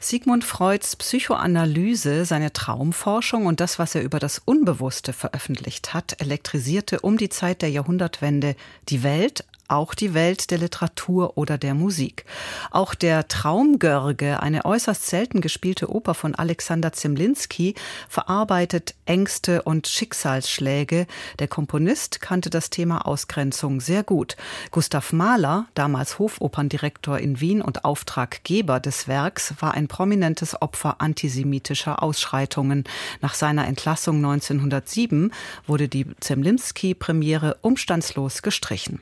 Sigmund 0.00 0.44
Freuds 0.44 0.96
Psychoanalyse, 0.96 2.26
seine 2.26 2.52
Traumforschung 2.52 3.46
und 3.46 3.60
das, 3.60 3.78
was 3.78 3.94
er 3.94 4.02
über 4.02 4.18
das 4.18 4.38
Unbewusste 4.38 5.14
veröffentlicht 5.14 5.94
hat, 5.94 6.20
elektrisierte 6.20 7.00
um 7.00 7.16
die 7.16 7.30
Zeit 7.30 7.62
der 7.62 7.70
Jahrhundertwende 7.70 8.54
die 8.90 9.02
Welt, 9.02 9.44
auch 9.68 9.94
die 9.94 10.14
Welt 10.14 10.50
der 10.50 10.58
Literatur 10.58 11.36
oder 11.36 11.58
der 11.58 11.74
Musik. 11.74 12.24
Auch 12.70 12.94
der 12.94 13.28
Traumgörge, 13.28 14.40
eine 14.40 14.64
äußerst 14.64 15.06
selten 15.06 15.40
gespielte 15.40 15.90
Oper 15.90 16.14
von 16.14 16.34
Alexander 16.34 16.92
Zemlinski, 16.92 17.74
verarbeitet 18.08 18.94
Ängste 19.06 19.62
und 19.62 19.86
Schicksalsschläge. 19.86 21.06
Der 21.38 21.48
Komponist 21.48 22.20
kannte 22.20 22.50
das 22.50 22.70
Thema 22.70 23.06
Ausgrenzung 23.06 23.80
sehr 23.80 24.02
gut. 24.02 24.36
Gustav 24.70 25.12
Mahler, 25.12 25.66
damals 25.74 26.18
Hofoperndirektor 26.18 27.18
in 27.18 27.40
Wien 27.40 27.62
und 27.62 27.84
Auftraggeber 27.84 28.80
des 28.80 29.08
Werks, 29.08 29.54
war 29.60 29.74
ein 29.74 29.88
prominentes 29.88 30.60
Opfer 30.60 31.00
antisemitischer 31.00 32.02
Ausschreitungen. 32.02 32.84
Nach 33.20 33.34
seiner 33.34 33.66
Entlassung 33.66 34.16
1907 34.16 35.32
wurde 35.66 35.88
die 35.88 36.06
Zemlinski-Premiere 36.20 37.58
umstandslos 37.62 38.42
gestrichen. 38.42 39.00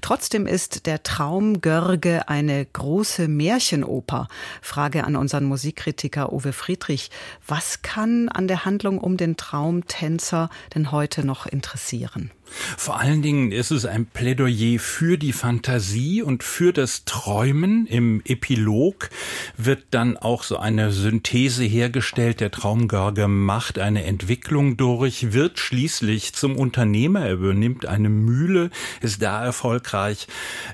Trotzdem 0.00 0.46
ist 0.46 0.86
der 0.86 1.02
Traum 1.02 1.60
Görge 1.60 2.28
eine 2.28 2.64
große 2.66 3.28
Märchenoper. 3.28 4.28
Frage 4.60 5.04
an 5.04 5.16
unseren 5.16 5.44
Musikkritiker 5.44 6.32
Uwe 6.32 6.52
Friedrich. 6.52 7.10
Was 7.46 7.82
kann 7.82 8.28
an 8.28 8.48
der 8.48 8.64
Handlung 8.64 8.98
um 8.98 9.16
den 9.16 9.36
Traumtänzer 9.36 10.50
denn 10.74 10.92
heute 10.92 11.24
noch 11.24 11.46
interessieren? 11.46 12.30
Vor 12.76 13.00
allen 13.00 13.22
Dingen 13.22 13.52
ist 13.52 13.70
es 13.70 13.86
ein 13.86 14.06
Plädoyer 14.06 14.78
für 14.78 15.18
die 15.18 15.32
Fantasie 15.32 16.22
und 16.22 16.42
für 16.42 16.72
das 16.72 17.04
Träumen. 17.04 17.86
Im 17.86 18.22
Epilog 18.24 19.10
wird 19.56 19.84
dann 19.90 20.16
auch 20.16 20.42
so 20.42 20.58
eine 20.58 20.90
Synthese 20.90 21.64
hergestellt. 21.64 22.40
Der 22.40 22.50
Traumgörge 22.50 23.28
macht 23.28 23.78
eine 23.78 24.04
Entwicklung 24.04 24.76
durch, 24.76 25.32
wird 25.32 25.58
schließlich 25.58 26.34
zum 26.34 26.56
Unternehmer. 26.56 27.26
Er 27.26 27.34
übernimmt 27.34 27.86
eine 27.86 28.08
Mühle, 28.08 28.70
ist 29.00 29.22
da 29.22 29.44
erfolgreich, 29.44 30.26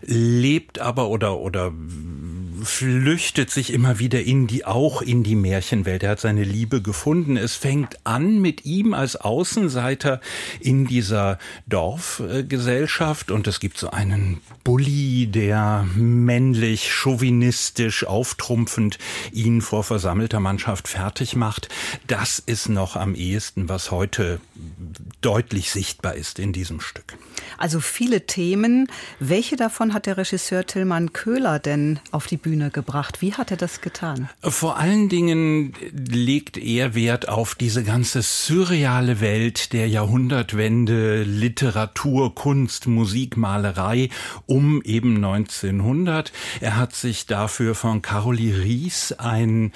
lebt 0.03 0.79
aber 0.79 1.09
oder, 1.09 1.39
oder 1.39 1.73
flüchtet 2.63 3.51
sich 3.51 3.73
immer 3.73 3.99
wieder 3.99 4.23
in 4.23 4.47
die, 4.47 4.65
auch 4.65 5.03
in 5.03 5.23
die 5.23 5.35
Märchenwelt. 5.35 6.03
Er 6.03 6.11
hat 6.11 6.21
seine 6.21 6.45
Liebe 6.45 6.83
gefunden. 6.83 7.37
Es 7.37 7.55
fängt 7.55 8.05
an 8.05 8.41
mit 8.41 8.65
ihm 8.65 8.95
als 8.95 9.17
Außenseiter 9.17 10.21
in 10.61 10.87
dieser 10.87 11.39
Dorfgesellschaft 11.67 13.31
und 13.31 13.47
es 13.47 13.61
gibt 13.61 13.79
so 13.79 13.91
einen 13.91 14.41
Bully, 14.65 15.27
der 15.27 15.87
männlich, 15.95 16.93
chauvinistisch, 16.93 18.05
auftrumpfend 18.05 18.99
ihn 19.33 19.61
vor 19.63 19.85
versammelter 19.85 20.41
Mannschaft 20.41 20.89
fertig 20.89 21.37
macht. 21.37 21.69
Das 22.07 22.39
ist 22.39 22.69
noch 22.69 22.97
am 22.97 23.15
ehesten, 23.15 23.69
was 23.69 23.91
heute 23.91 24.41
deutlich 25.21 25.71
sichtbar 25.71 26.15
ist 26.15 26.39
in 26.39 26.53
diesem 26.53 26.81
Stück. 26.81 27.17
Also 27.59 27.81
viele 27.81 28.27
Themen. 28.27 28.89
Welche 29.19 29.57
davon 29.57 29.93
hat 29.93 30.07
der 30.07 30.17
Regisseur 30.17 30.67
Tillmann 30.67 31.13
Köhler 31.13 31.59
denn 31.59 32.01
auf 32.11 32.27
die 32.27 32.37
Bühne 32.37 32.50
gebracht? 32.71 33.23
Wie 33.23 33.35
hat 33.35 33.51
er 33.51 33.57
das 33.57 33.81
getan? 33.81 34.29
Vor 34.43 34.77
allen 34.77 35.09
Dingen 35.09 35.73
legt 35.93 36.57
er 36.57 36.95
Wert 36.95 37.29
auf 37.29 37.55
diese 37.55 37.85
ganze 37.85 38.23
surreale 38.23 39.21
Welt 39.21 39.73
der 39.73 39.89
Jahrhundertwende, 39.89 41.23
Literatur, 41.23 42.35
Kunst, 42.35 42.87
Musik, 42.87 43.37
Malerei 43.37 44.09
um 44.47 44.83
eben 44.83 45.17
1900. 45.17 46.33
Er 46.61 46.77
hat 46.77 46.95
sich 46.95 47.27
dafür 47.27 47.75
von 47.75 48.03
Caroli 48.03 48.53
Ries 48.53 49.13
ein 49.13 49.73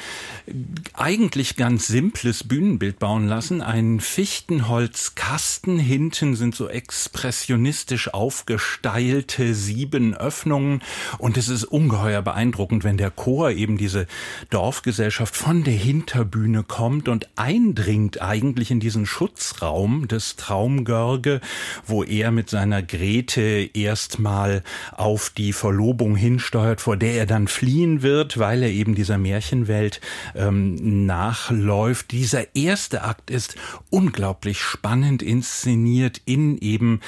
eigentlich 0.95 1.57
ganz 1.57 1.87
simples 1.87 2.45
Bühnenbild 2.45 2.99
bauen 2.99 3.29
lassen. 3.29 3.63
Ein 3.63 4.01
Fichtenholzkasten. 4.01 5.79
Hinten 5.79 6.35
sind 6.35 6.55
so 6.55 6.69
expressionistisch 6.69 8.13
aufgesteilte 8.13 9.55
sieben 9.55 10.15
Öffnungen. 10.15 10.83
Und 11.19 11.37
es 11.37 11.49
ist 11.49 11.65
ungeheuer 11.65 12.23
beeindruckend, 12.23 12.64
wenn 12.71 12.97
der 12.97 13.11
Chor 13.11 13.51
eben 13.51 13.77
diese 13.79 14.07
Dorfgesellschaft 14.51 15.37
von 15.37 15.65
der 15.65 15.75
Hinterbühne 15.75 16.63
kommt 16.63 17.09
und 17.09 17.29
eindringt 17.37 18.23
eigentlich 18.23 18.71
in 18.71 18.81
diesen 18.81 19.07
Schutzraum 19.07 20.09
des 20.09 20.37
Traumgörge 20.37 21.41
wo 21.87 22.03
er 22.03 22.31
mit 22.31 22.51
seiner 22.51 22.83
Grete 22.83 23.71
erstmal 23.75 24.63
auf 24.93 25.31
die 25.31 25.53
Verlobung 25.53 26.17
hinsteuert, 26.17 26.81
vor 26.81 26.97
der 26.97 27.15
er 27.15 27.27
dann 27.27 27.49
fliehen 27.49 28.03
wird, 28.03 28.39
weil 28.39 28.63
er 28.63 28.71
eben 28.71 28.95
dieser 28.95 29.19
Märchenwelt 29.19 30.01
ähm, 30.35 31.07
nachläuft. 31.07 32.13
Dieser 32.13 32.55
erste 32.55 33.03
Akt 33.03 33.31
ist 33.31 33.57
unglaublich 33.91 34.61
spannend 34.61 35.23
inszeniert 35.23 36.21
in 36.25 36.59
eben 36.59 37.01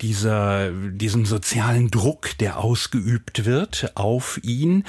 dieser, 0.00 0.70
diesem 0.70 1.26
sozialen 1.26 1.90
Druck, 1.90 2.36
der 2.38 2.58
ausgeübt 2.58 3.44
wird 3.44 3.92
auf 3.94 4.40
ihn. 4.42 4.84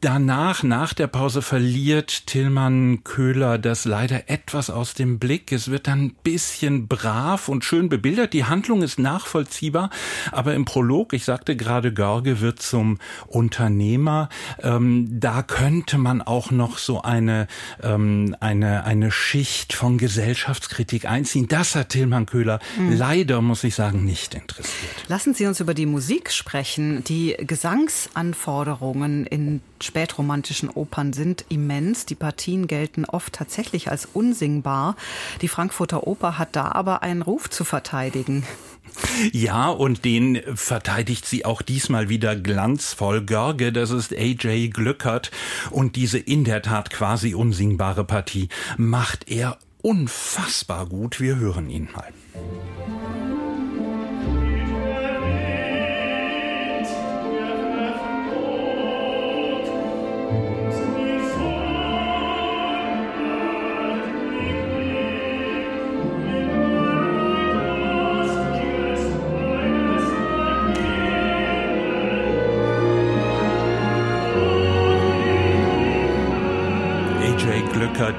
Danach, 0.00 0.62
nach 0.62 0.94
der 0.94 1.08
Pause 1.08 1.42
verliert 1.42 2.26
Tillmann 2.26 3.04
Köhler 3.04 3.58
das 3.58 3.84
leider 3.84 4.30
etwas 4.30 4.70
aus 4.70 4.94
dem 4.94 5.18
Blick. 5.18 5.52
Es 5.52 5.70
wird 5.70 5.88
dann 5.88 6.04
ein 6.06 6.16
bisschen 6.22 6.88
brav 6.88 7.48
und 7.48 7.64
schön 7.64 7.88
bebildert. 7.88 8.32
Die 8.32 8.44
Handlung 8.44 8.82
ist 8.82 8.98
nachvollziehbar, 8.98 9.90
aber 10.32 10.54
im 10.54 10.64
Prolog, 10.64 11.12
ich 11.12 11.24
sagte 11.24 11.56
gerade, 11.56 11.92
Görge 11.92 12.40
wird 12.40 12.62
zum 12.62 12.98
Unternehmer. 13.26 14.28
Ähm, 14.62 15.20
da 15.20 15.42
könnte 15.42 15.98
man 15.98 16.22
auch 16.22 16.50
noch 16.50 16.78
so 16.78 17.02
eine, 17.02 17.46
ähm, 17.82 18.36
eine, 18.40 18.84
eine 18.84 19.10
Schicht 19.10 19.74
von 19.74 19.98
Gesellschaftskritik 19.98 21.04
einziehen. 21.04 21.48
Das 21.48 21.74
hat 21.74 21.90
Tillmann 21.90 22.26
Köhler 22.26 22.60
mhm. 22.78 22.96
leider, 22.96 23.42
muss 23.42 23.64
ich 23.64 23.74
sagen, 23.74 24.04
nicht 24.04 24.34
interessiert. 24.34 25.04
Lassen 25.08 25.34
Sie 25.34 25.46
uns 25.46 25.60
über 25.60 25.74
die 25.74 25.86
Musik 25.86 26.30
sprechen. 26.30 27.04
Die 27.04 27.36
Gesangsanforderungen 27.38 29.17
in 29.26 29.60
spätromantischen 29.82 30.70
Opern 30.70 31.12
sind 31.12 31.44
immens. 31.48 32.06
Die 32.06 32.14
Partien 32.14 32.66
gelten 32.66 33.04
oft 33.04 33.32
tatsächlich 33.32 33.90
als 33.90 34.06
unsingbar. 34.06 34.96
Die 35.42 35.48
Frankfurter 35.48 36.06
Oper 36.06 36.38
hat 36.38 36.56
da 36.56 36.72
aber 36.72 37.02
einen 37.02 37.22
Ruf 37.22 37.50
zu 37.50 37.64
verteidigen. 37.64 38.44
Ja, 39.32 39.68
und 39.68 40.04
den 40.04 40.40
verteidigt 40.54 41.26
sie 41.26 41.44
auch 41.44 41.62
diesmal 41.62 42.08
wieder 42.08 42.36
glanzvoll. 42.36 43.22
Görge, 43.22 43.72
das 43.72 43.90
ist 43.90 44.12
AJ 44.12 44.68
Glückert. 44.68 45.30
Und 45.70 45.96
diese 45.96 46.18
in 46.18 46.44
der 46.44 46.62
Tat 46.62 46.90
quasi 46.90 47.34
unsingbare 47.34 48.04
Partie 48.04 48.48
macht 48.76 49.30
er 49.30 49.58
unfassbar 49.82 50.86
gut. 50.86 51.20
Wir 51.20 51.36
hören 51.36 51.70
ihn 51.70 51.88
mal. 51.94 52.12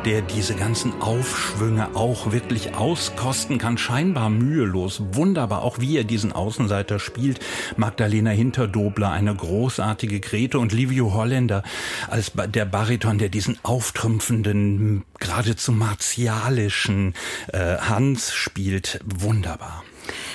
Der 0.05 0.21
diese 0.21 0.55
ganzen 0.55 1.01
Aufschwünge 1.01 1.95
auch 1.95 2.31
wirklich 2.31 2.75
auskosten 2.75 3.57
kann, 3.57 3.77
scheinbar 3.77 4.29
mühelos, 4.29 5.01
wunderbar, 5.11 5.61
auch 5.63 5.79
wie 5.79 5.97
er 5.97 6.03
diesen 6.03 6.31
Außenseiter 6.31 6.99
spielt. 6.99 7.39
Magdalena 7.75 8.31
Hinterdobler, 8.31 9.11
eine 9.11 9.35
großartige 9.35 10.19
Grete 10.19 10.59
und 10.59 10.71
Livio 10.71 11.13
Holländer 11.13 11.63
als 12.07 12.31
der 12.33 12.65
Bariton, 12.65 13.17
der 13.17 13.29
diesen 13.29 13.57
auftrümpfenden, 13.63 15.03
geradezu 15.19 15.71
martialischen 15.71 17.13
äh, 17.51 17.77
Hans 17.77 18.33
spielt. 18.33 18.99
Wunderbar. 19.05 19.83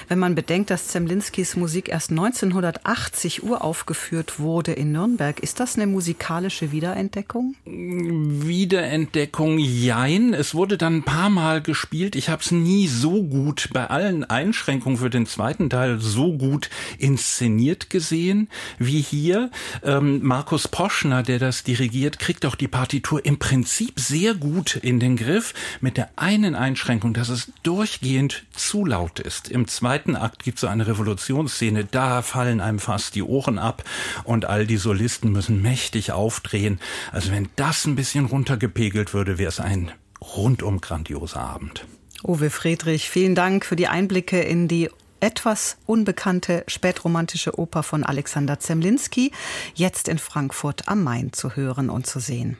Wenn 0.09 0.19
man 0.19 0.35
bedenkt, 0.35 0.71
dass 0.71 0.89
Zemlinskis 0.89 1.57
Musik 1.57 1.89
erst 1.89 2.11
1980 2.11 3.43
uraufgeführt 3.43 4.39
wurde 4.39 4.73
in 4.73 4.93
Nürnberg, 4.93 5.41
ist 5.41 5.61
das 5.61 5.77
eine 5.77 5.87
musikalische 5.87 6.73
Wiederentdeckung? 6.73 7.55
Wiederentdeckung, 7.65 9.59
jein. 9.59 10.35
Es 10.35 10.55
wurde 10.55 10.77
dann 10.77 10.97
ein 10.97 11.03
paar 11.05 11.31
Mal 11.31 11.63
gespielt. 11.63 12.17
Ich 12.17 12.29
habe 12.29 12.43
es 12.43 12.51
nie 12.51 12.87
so 12.87 13.23
gut, 13.23 13.71
bei 13.73 13.87
allen 13.89 14.25
Einschränkungen 14.25 14.99
für 14.99 15.11
den 15.11 15.27
zweiten 15.27 15.71
Teil, 15.71 15.99
so 16.01 16.37
gut 16.37 16.69
inszeniert 16.99 17.89
gesehen 17.91 18.49
wie 18.79 19.01
hier. 19.01 19.51
Ähm, 19.83 20.21
Markus 20.23 20.69
Poschner, 20.69 21.23
der 21.23 21.39
das 21.39 21.65
dirigiert, 21.65 22.19
kriegt 22.19 22.45
auch 22.47 22.57
die 22.57 22.69
Partitur 22.69 23.25
im 23.25 23.39
Prinzip 23.39 23.99
sehr 23.99 24.35
gut 24.35 24.77
in 24.77 25.01
den 25.01 25.17
Griff, 25.17 25.55
mit 25.81 25.97
der 25.97 26.11
einen 26.17 26.55
Einschränkung, 26.55 27.15
dass 27.15 27.29
es 27.29 27.53
durchgehend 27.63 28.45
zu 28.55 28.85
laut 28.85 29.21
ist. 29.21 29.49
Im 29.49 29.67
zweiten 29.67 29.94
zweiten 29.95 30.17
Akt 30.17 30.43
gibt 30.43 30.57
es 30.57 30.63
so 30.63 30.67
eine 30.67 30.89
Revolutionsszene, 30.89 31.85
da 31.85 32.23
fallen 32.23 32.61
einem 32.61 32.81
fast 32.81 33.15
die 33.15 33.23
Ohren 33.23 33.61
ab 33.61 33.85
und 34.25 34.45
all 34.45 34.67
die 34.67 34.77
Solisten 34.77 35.31
müssen 35.31 35.63
mächtig 35.63 36.11
aufdrehen. 36.11 36.81
Also 37.13 37.31
wenn 37.31 37.49
das 37.55 37.85
ein 37.85 37.95
bisschen 37.95 38.25
runtergepegelt 38.25 39.15
würde, 39.15 39.39
wäre 39.39 39.51
es 39.51 39.61
ein 39.61 39.93
rundum 40.21 40.81
grandioser 40.81 41.39
Abend. 41.39 41.87
Uwe 42.25 42.51
Friedrich, 42.51 43.09
vielen 43.09 43.37
Dank 43.37 43.65
für 43.65 43.77
die 43.77 43.87
Einblicke 43.87 44.41
in 44.41 44.67
die 44.67 44.91
etwas 45.21 45.77
unbekannte 45.87 46.65
spätromantische 46.67 47.57
Oper 47.57 47.85
von 47.85 48.03
Alexander 48.03 48.59
Zemlinski, 48.59 49.31
jetzt 49.77 50.09
in 50.09 50.19
Frankfurt 50.19 50.89
am 50.89 51.05
Main 51.05 51.33
zu 51.33 51.55
hören 51.55 51.89
und 51.89 52.09
zu 52.09 52.19
sehen. 52.19 52.57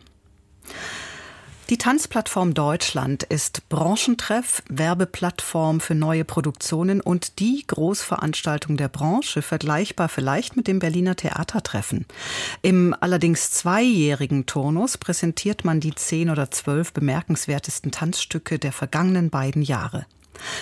Die 1.71 1.79
Tanzplattform 1.79 2.53
Deutschland 2.53 3.23
ist 3.23 3.71
Branchentreff, 3.71 4.63
Werbeplattform 4.69 5.81
für 5.81 5.95
neue 5.95 6.27
Produktionen 6.27 7.01
und 7.01 7.39
die 7.39 7.65
Großveranstaltung 7.67 8.77
der 8.77 8.89
Branche, 8.89 9.41
vergleichbar 9.41 10.11
vielleicht 10.11 10.57
mit 10.57 10.69
dem 10.69 10.79
Berliner 10.79 11.17
Theatertreffen. 11.17 12.05
Im 12.61 12.95
allerdings 13.01 13.51
zweijährigen 13.51 14.45
Turnus 14.45 14.99
präsentiert 14.99 15.65
man 15.65 15.81
die 15.81 15.95
zehn 15.95 16.29
oder 16.29 16.51
zwölf 16.51 16.93
bemerkenswertesten 16.93 17.91
Tanzstücke 17.91 18.59
der 18.59 18.73
vergangenen 18.73 19.31
beiden 19.31 19.63
Jahre. 19.63 20.05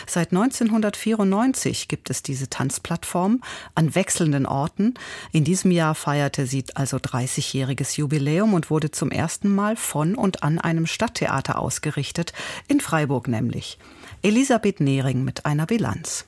Seit 0.07 0.33
1994 0.33 1.89
gibt 1.89 2.11
es 2.11 2.23
diese 2.23 2.49
Tanzplattform 2.49 3.43
an 3.75 3.95
wechselnden 3.95 4.47
Orten. 4.47 4.95
In 5.33 5.45
diesem 5.45 5.71
Jahr 5.71 5.95
feierte 5.95 6.47
sie 6.47 6.65
also 6.75 6.97
30-jähriges 6.99 7.97
Jubiläum 7.99 8.55
und 8.55 8.71
wurde 8.71 8.91
zum 8.91 9.11
ersten 9.11 9.55
Mal 9.55 9.77
von 9.77 10.15
und 10.15 10.43
an 10.43 10.59
einem 10.59 10.87
Stadttheater 10.87 11.59
ausgerichtet, 11.59 12.33
in 12.69 12.81
Freiburg 12.81 13.29
nämlich. 13.29 13.79
Elisabeth 14.23 14.81
Nehring 14.81 15.25
mit 15.25 15.47
einer 15.47 15.67
Bilanz. 15.67 16.27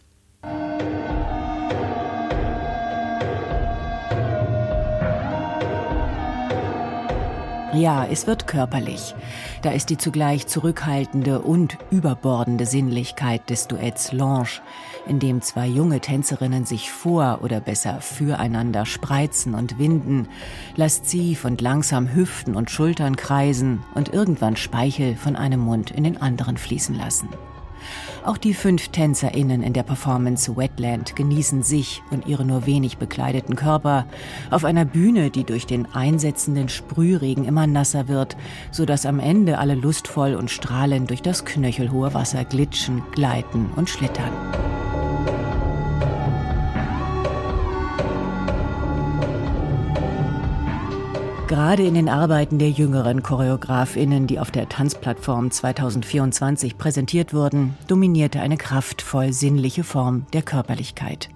Ja, 7.74 8.06
es 8.06 8.26
wird 8.28 8.46
körperlich. 8.46 9.14
Da 9.62 9.70
ist 9.72 9.90
die 9.90 9.98
zugleich 9.98 10.46
zurückhaltende 10.46 11.40
und 11.40 11.76
überbordende 11.90 12.66
Sinnlichkeit 12.66 13.50
des 13.50 13.66
Duetts 13.66 14.12
Lange, 14.12 14.60
in 15.06 15.18
dem 15.18 15.42
zwei 15.42 15.66
junge 15.66 16.00
Tänzerinnen 16.00 16.66
sich 16.66 16.92
vor 16.92 17.40
oder 17.42 17.60
besser 17.60 18.00
füreinander 18.00 18.86
spreizen 18.86 19.54
und 19.54 19.78
winden, 19.78 20.28
lasziv 20.76 21.44
und 21.44 21.60
langsam 21.60 22.14
Hüften 22.14 22.54
und 22.54 22.70
Schultern 22.70 23.16
kreisen 23.16 23.82
und 23.94 24.12
irgendwann 24.12 24.56
Speichel 24.56 25.16
von 25.16 25.34
einem 25.34 25.60
Mund 25.60 25.90
in 25.90 26.04
den 26.04 26.20
anderen 26.22 26.56
fließen 26.56 26.94
lassen. 26.94 27.28
Auch 28.24 28.38
die 28.38 28.54
fünf 28.54 28.88
TänzerInnen 28.88 29.62
in 29.62 29.72
der 29.72 29.82
Performance 29.82 30.56
Wetland 30.56 31.16
genießen 31.16 31.62
sich 31.62 32.02
und 32.10 32.26
ihre 32.26 32.44
nur 32.44 32.66
wenig 32.66 32.98
bekleideten 32.98 33.56
Körper 33.56 34.06
auf 34.50 34.64
einer 34.64 34.84
Bühne, 34.84 35.30
die 35.30 35.44
durch 35.44 35.66
den 35.66 35.86
einsetzenden 35.94 36.68
Sprühregen 36.68 37.44
immer 37.44 37.66
nasser 37.66 38.08
wird, 38.08 38.36
sodass 38.70 39.06
am 39.06 39.20
Ende 39.20 39.58
alle 39.58 39.74
lustvoll 39.74 40.34
und 40.34 40.50
strahlend 40.50 41.10
durch 41.10 41.22
das 41.22 41.44
knöchelhohe 41.44 42.14
Wasser 42.14 42.44
glitschen, 42.44 43.02
gleiten 43.12 43.70
und 43.76 43.90
schlittern. 43.90 44.32
Gerade 51.54 51.86
in 51.86 51.94
den 51.94 52.08
Arbeiten 52.08 52.58
der 52.58 52.70
jüngeren 52.70 53.22
Choreografinnen, 53.22 54.26
die 54.26 54.40
auf 54.40 54.50
der 54.50 54.68
Tanzplattform 54.68 55.52
2024 55.52 56.76
präsentiert 56.76 57.32
wurden, 57.32 57.76
dominierte 57.86 58.40
eine 58.40 58.56
kraftvoll 58.56 59.32
sinnliche 59.32 59.84
Form 59.84 60.26
der 60.32 60.42
Körperlichkeit. 60.42 61.28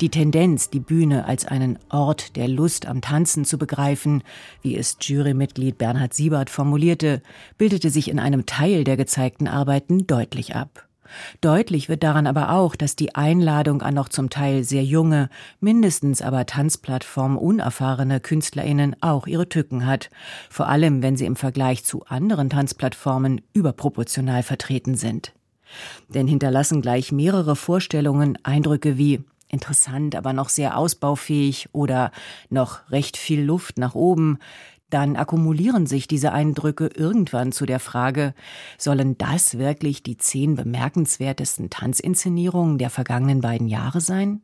Die 0.00 0.08
Tendenz, 0.08 0.70
die 0.70 0.80
Bühne 0.80 1.26
als 1.26 1.44
einen 1.44 1.78
Ort 1.90 2.36
der 2.36 2.48
Lust 2.48 2.86
am 2.86 3.02
Tanzen 3.02 3.44
zu 3.44 3.58
begreifen, 3.58 4.22
wie 4.62 4.74
es 4.74 4.96
Jurymitglied 5.02 5.76
Bernhard 5.76 6.14
Siebert 6.14 6.48
formulierte, 6.48 7.20
bildete 7.58 7.90
sich 7.90 8.08
in 8.08 8.18
einem 8.18 8.46
Teil 8.46 8.84
der 8.84 8.96
gezeigten 8.96 9.48
Arbeiten 9.48 10.06
deutlich 10.06 10.56
ab. 10.56 10.88
Deutlich 11.40 11.88
wird 11.88 12.02
daran 12.02 12.26
aber 12.26 12.50
auch, 12.50 12.76
dass 12.76 12.96
die 12.96 13.14
Einladung 13.14 13.82
an 13.82 13.94
noch 13.94 14.08
zum 14.08 14.30
Teil 14.30 14.64
sehr 14.64 14.84
junge, 14.84 15.28
mindestens 15.60 16.22
aber 16.22 16.46
Tanzplattform 16.46 17.36
unerfahrene 17.36 18.20
KünstlerInnen 18.20 18.96
auch 19.00 19.26
ihre 19.26 19.48
Tücken 19.48 19.86
hat. 19.86 20.10
Vor 20.50 20.68
allem, 20.68 21.02
wenn 21.02 21.16
sie 21.16 21.26
im 21.26 21.36
Vergleich 21.36 21.84
zu 21.84 22.04
anderen 22.06 22.50
Tanzplattformen 22.50 23.40
überproportional 23.52 24.42
vertreten 24.42 24.94
sind. 24.94 25.32
Denn 26.08 26.26
hinterlassen 26.26 26.82
gleich 26.82 27.12
mehrere 27.12 27.56
Vorstellungen 27.56 28.38
Eindrücke 28.42 28.98
wie 28.98 29.24
interessant, 29.48 30.16
aber 30.16 30.32
noch 30.32 30.48
sehr 30.48 30.76
ausbaufähig 30.76 31.68
oder 31.72 32.10
noch 32.50 32.90
recht 32.90 33.16
viel 33.16 33.42
Luft 33.42 33.78
nach 33.78 33.94
oben, 33.94 34.38
dann 34.92 35.16
akkumulieren 35.16 35.86
sich 35.86 36.06
diese 36.06 36.32
Eindrücke 36.32 36.86
irgendwann 36.94 37.52
zu 37.52 37.66
der 37.66 37.80
Frage, 37.80 38.34
sollen 38.78 39.16
das 39.18 39.58
wirklich 39.58 40.02
die 40.02 40.16
zehn 40.16 40.56
bemerkenswertesten 40.56 41.70
Tanzinszenierungen 41.70 42.78
der 42.78 42.90
vergangenen 42.90 43.40
beiden 43.40 43.68
Jahre 43.68 44.00
sein? 44.00 44.42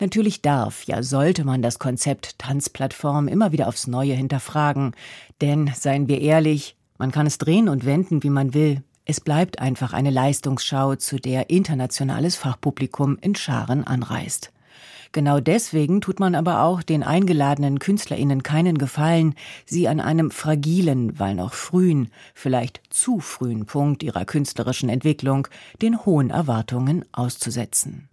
Natürlich 0.00 0.42
darf, 0.42 0.84
ja 0.84 1.02
sollte 1.02 1.44
man 1.44 1.62
das 1.62 1.78
Konzept 1.78 2.38
Tanzplattform 2.38 3.28
immer 3.28 3.52
wieder 3.52 3.68
aufs 3.68 3.86
Neue 3.86 4.14
hinterfragen, 4.14 4.92
denn 5.40 5.70
seien 5.74 6.08
wir 6.08 6.20
ehrlich, 6.20 6.76
man 6.96 7.10
kann 7.10 7.26
es 7.26 7.38
drehen 7.38 7.68
und 7.68 7.84
wenden, 7.84 8.22
wie 8.22 8.30
man 8.30 8.54
will, 8.54 8.82
es 9.10 9.20
bleibt 9.20 9.58
einfach 9.58 9.94
eine 9.94 10.10
Leistungsschau, 10.10 10.96
zu 10.96 11.16
der 11.16 11.48
internationales 11.48 12.36
Fachpublikum 12.36 13.16
in 13.22 13.34
Scharen 13.34 13.84
anreist. 13.84 14.52
Genau 15.12 15.40
deswegen 15.40 16.00
tut 16.00 16.20
man 16.20 16.34
aber 16.34 16.62
auch 16.62 16.82
den 16.82 17.02
eingeladenen 17.02 17.78
KünstlerInnen 17.78 18.42
keinen 18.42 18.78
Gefallen, 18.78 19.34
sie 19.64 19.88
an 19.88 20.00
einem 20.00 20.30
fragilen, 20.30 21.18
weil 21.18 21.34
noch 21.34 21.54
frühen, 21.54 22.10
vielleicht 22.34 22.80
zu 22.90 23.20
frühen 23.20 23.66
Punkt 23.66 24.02
ihrer 24.02 24.24
künstlerischen 24.24 24.88
Entwicklung 24.88 25.48
den 25.80 26.04
hohen 26.04 26.30
Erwartungen 26.30 27.04
auszusetzen. 27.12 28.08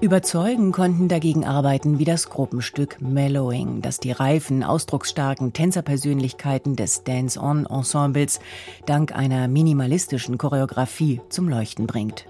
Überzeugen 0.00 0.70
konnten 0.70 1.08
dagegen 1.08 1.44
Arbeiten 1.44 1.98
wie 1.98 2.04
das 2.04 2.30
Gruppenstück 2.30 3.00
Mellowing, 3.00 3.82
das 3.82 3.98
die 3.98 4.12
reifen, 4.12 4.62
ausdrucksstarken 4.62 5.52
Tänzerpersönlichkeiten 5.52 6.76
des 6.76 7.02
Dance-On-Ensembles 7.02 8.38
dank 8.86 9.12
einer 9.12 9.48
minimalistischen 9.48 10.38
Choreografie 10.38 11.20
zum 11.30 11.48
Leuchten 11.48 11.88
bringt. 11.88 12.26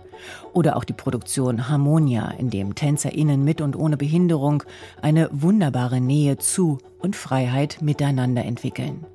Oder 0.53 0.77
auch 0.77 0.85
die 0.85 0.93
Produktion 0.93 1.69
Harmonia, 1.69 2.31
in 2.39 2.51
dem 2.51 2.75
TänzerInnen 2.75 3.45
mit 3.45 3.61
und 3.61 3.77
ohne 3.77 3.97
Behinderung 3.97 4.63
eine 5.03 5.29
wunderbare 5.33 6.01
Nähe 6.01 6.39
zu 6.39 6.79
und 6.99 7.17
Freiheit 7.17 7.79
miteinander 7.81 8.45
entwickeln. 8.45 9.07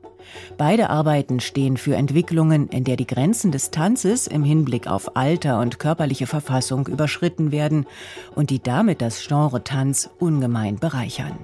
Beide 0.58 0.90
Arbeiten 0.90 1.40
stehen 1.40 1.78
für 1.78 1.96
Entwicklungen, 1.96 2.70
in 2.70 2.84
der 2.84 2.96
die 2.96 3.08
Grenzen 3.08 3.52
des 3.52 3.72
Tanzes 3.72 4.28
im 4.28 4.44
Hinblick 4.44 4.88
auf 4.88 5.16
Alter 5.16 5.60
und 5.60 5.80
körperliche 5.80 6.28
Verfassung 6.28 6.88
überschritten 6.88 7.52
werden 7.52 7.86
und 8.36 8.50
die 8.50 8.62
damit 8.62 9.02
das 9.02 9.26
Genre 9.28 9.64
Tanz 9.64 10.10
ungemein 10.20 10.78
bereichern. 10.78 11.38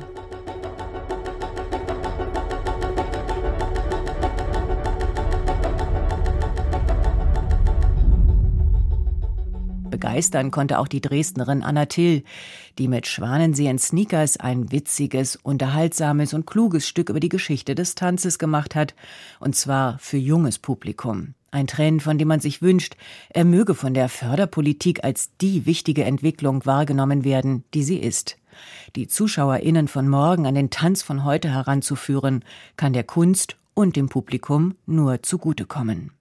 Begeistern 10.09 10.49
konnte 10.49 10.79
auch 10.79 10.87
die 10.87 11.01
Dresdnerin 11.01 11.61
Anna 11.61 11.85
Till, 11.85 12.23
die 12.79 12.87
mit 12.87 13.05
Schwanensee 13.05 13.67
in 13.67 13.77
Sneakers 13.77 14.37
ein 14.37 14.71
witziges, 14.71 15.35
unterhaltsames 15.35 16.33
und 16.33 16.47
kluges 16.47 16.87
Stück 16.87 17.09
über 17.09 17.19
die 17.19 17.29
Geschichte 17.29 17.75
des 17.75 17.93
Tanzes 17.93 18.39
gemacht 18.39 18.73
hat, 18.73 18.95
und 19.39 19.55
zwar 19.55 19.99
für 19.99 20.17
junges 20.17 20.57
Publikum. 20.57 21.35
Ein 21.51 21.67
Trend, 21.67 22.01
von 22.01 22.17
dem 22.17 22.27
man 22.27 22.39
sich 22.39 22.63
wünscht, 22.63 22.95
er 23.29 23.45
möge 23.45 23.75
von 23.75 23.93
der 23.93 24.09
Förderpolitik 24.09 25.03
als 25.03 25.29
die 25.41 25.67
wichtige 25.67 26.05
Entwicklung 26.05 26.65
wahrgenommen 26.65 27.23
werden, 27.23 27.63
die 27.75 27.83
sie 27.83 27.99
ist. 27.99 28.37
Die 28.95 29.07
ZuschauerInnen 29.07 29.87
von 29.87 30.09
morgen 30.09 30.47
an 30.47 30.55
den 30.55 30.71
Tanz 30.71 31.03
von 31.03 31.23
heute 31.23 31.51
heranzuführen, 31.51 32.43
kann 32.77 32.93
der 32.93 33.03
Kunst 33.03 33.57
und 33.75 33.95
dem 33.95 34.09
Publikum 34.09 34.73
nur 34.87 35.21
zugutekommen. 35.21 36.13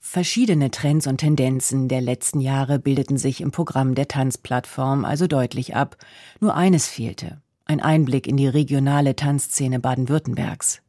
Verschiedene 0.00 0.70
Trends 0.70 1.06
und 1.06 1.18
Tendenzen 1.18 1.88
der 1.88 2.00
letzten 2.00 2.40
Jahre 2.40 2.78
bildeten 2.78 3.18
sich 3.18 3.40
im 3.40 3.50
Programm 3.50 3.94
der 3.94 4.08
Tanzplattform 4.08 5.04
also 5.04 5.26
deutlich 5.26 5.76
ab. 5.76 5.96
Nur 6.40 6.54
eines 6.54 6.86
fehlte. 6.88 7.42
Ein 7.66 7.80
Einblick 7.80 8.26
in 8.26 8.36
die 8.36 8.48
regionale 8.48 9.16
Tanzszene 9.16 9.80
Baden-Württembergs. 9.80 10.80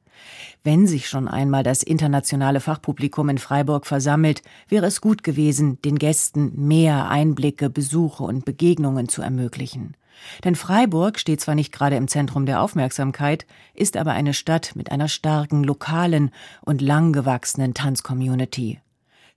Wenn 0.63 0.87
sich 0.87 1.09
schon 1.09 1.27
einmal 1.27 1.63
das 1.63 1.83
internationale 1.83 2.59
Fachpublikum 2.59 3.29
in 3.29 3.37
Freiburg 3.37 3.85
versammelt, 3.85 4.41
wäre 4.67 4.85
es 4.85 5.01
gut 5.01 5.23
gewesen, 5.23 5.81
den 5.81 5.97
Gästen 5.97 6.67
mehr 6.67 7.09
Einblicke, 7.09 7.69
Besuche 7.69 8.23
und 8.23 8.45
Begegnungen 8.45 9.09
zu 9.09 9.21
ermöglichen. 9.21 9.95
Denn 10.43 10.55
Freiburg 10.55 11.19
steht 11.19 11.41
zwar 11.41 11.55
nicht 11.55 11.71
gerade 11.71 11.95
im 11.95 12.07
Zentrum 12.07 12.45
der 12.45 12.61
Aufmerksamkeit, 12.61 13.45
ist 13.73 13.97
aber 13.97 14.11
eine 14.11 14.33
Stadt 14.33 14.73
mit 14.75 14.91
einer 14.91 15.07
starken 15.07 15.63
lokalen 15.63 16.31
und 16.61 16.81
lang 16.81 17.13
gewachsenen 17.13 17.73
Tanzcommunity. 17.73 18.79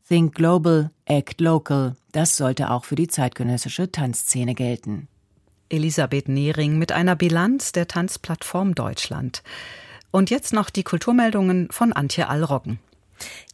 Think 0.09 0.35
Global, 0.35 0.91
Act 1.05 1.41
Local, 1.41 1.97
das 2.13 2.37
sollte 2.37 2.71
auch 2.71 2.85
für 2.85 2.97
die 2.97 3.09
zeitgenössische 3.09 3.91
Tanzszene 3.91 4.55
gelten. 4.55 5.09
Elisabeth 5.69 6.29
Nehring 6.29 6.79
mit 6.79 6.93
einer 6.93 7.17
Bilanz 7.17 7.73
der 7.73 7.89
Tanzplattform 7.89 8.75
Deutschland. 8.75 9.43
Und 10.11 10.29
jetzt 10.29 10.53
noch 10.53 10.69
die 10.69 10.83
Kulturmeldungen 10.83 11.69
von 11.71 11.93
Antje 11.93 12.29
Allroggen. 12.29 12.79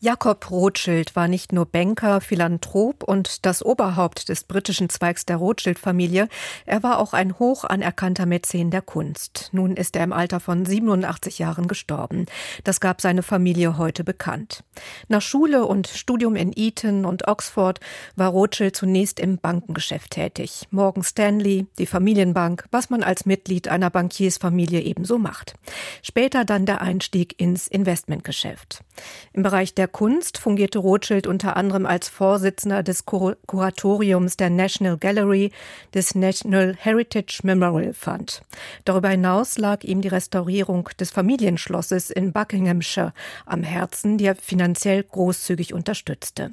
Jakob 0.00 0.50
Rothschild 0.50 1.16
war 1.16 1.26
nicht 1.26 1.52
nur 1.52 1.66
Banker, 1.66 2.20
Philanthrop 2.20 3.02
und 3.02 3.44
das 3.44 3.64
Oberhaupt 3.64 4.28
des 4.28 4.44
britischen 4.44 4.88
Zweigs 4.88 5.26
der 5.26 5.37
Rothschild-Familie, 5.37 6.28
er 6.66 6.83
war 6.85 7.00
auch 7.00 7.14
ein 7.14 7.38
hoch 7.40 7.64
anerkannter 7.64 8.24
Mäzen 8.24 8.70
der 8.70 8.83
Kunst. 8.83 9.48
Nun 9.52 9.74
ist 9.76 9.96
er 9.96 10.04
im 10.04 10.12
Alter 10.12 10.38
von 10.38 10.64
87 10.64 11.40
Jahren 11.40 11.66
gestorben. 11.66 12.26
Das 12.62 12.81
gab 12.81 13.00
seine 13.00 13.24
Familie 13.24 13.76
heute 13.76 14.04
bekannt. 14.04 14.62
Nach 15.09 15.22
Schule 15.22 15.66
und 15.66 15.88
Studium 15.88 16.37
in 16.37 16.52
Eton 16.54 17.04
und 17.04 17.26
Oxford 17.26 17.81
war 18.14 18.31
Rothschild 18.31 18.76
zunächst 18.76 19.18
im 19.18 19.38
Bankengeschäft 19.38 20.12
tätig. 20.12 20.68
Morgan 20.70 21.02
Stanley, 21.02 21.66
die 21.78 21.87
Familienbank, 21.87 22.66
was 22.70 22.88
man 22.88 23.02
als 23.02 23.26
Mitglied 23.26 23.66
einer 23.66 23.90
Bankiersfamilie 23.90 24.81
ebenso 24.81 25.18
macht. 25.18 25.54
Später 26.02 26.44
dann 26.44 26.66
der 26.66 26.83
Einstieg 26.83 27.40
ins 27.40 27.66
Investmentgeschäft. 27.66 28.85
Im 29.33 29.42
Bereich 29.42 29.58
der 29.64 29.88
Kunst 29.88 30.38
fungierte 30.38 30.79
Rothschild 30.79 31.27
unter 31.27 31.57
anderem 31.57 31.85
als 31.85 32.09
Vorsitzender 32.09 32.83
des 32.83 33.05
Kur 33.05 33.37
Kuratoriums 33.47 34.37
der 34.37 34.51
National 34.51 34.97
Gallery 34.97 35.51
des 35.94 36.14
National 36.14 36.77
Heritage 36.79 37.40
Memorial 37.42 37.92
Fund. 37.92 38.42
Darüber 38.85 39.09
hinaus 39.09 39.59
lag 39.59 39.83
ihm 39.83 40.01
die 40.01 40.09
Restaurierung 40.09 40.88
des 41.01 41.11
Familienschlosses 41.11 42.11
in 42.11 42.33
Buckinghamshire 42.33 43.12
am 43.47 43.62
Herzen, 43.62 44.16
die 44.16 44.27
er 44.27 44.37
finanziell 44.37 45.03
großzügig 45.03 45.75
unterstützte. 45.75 46.53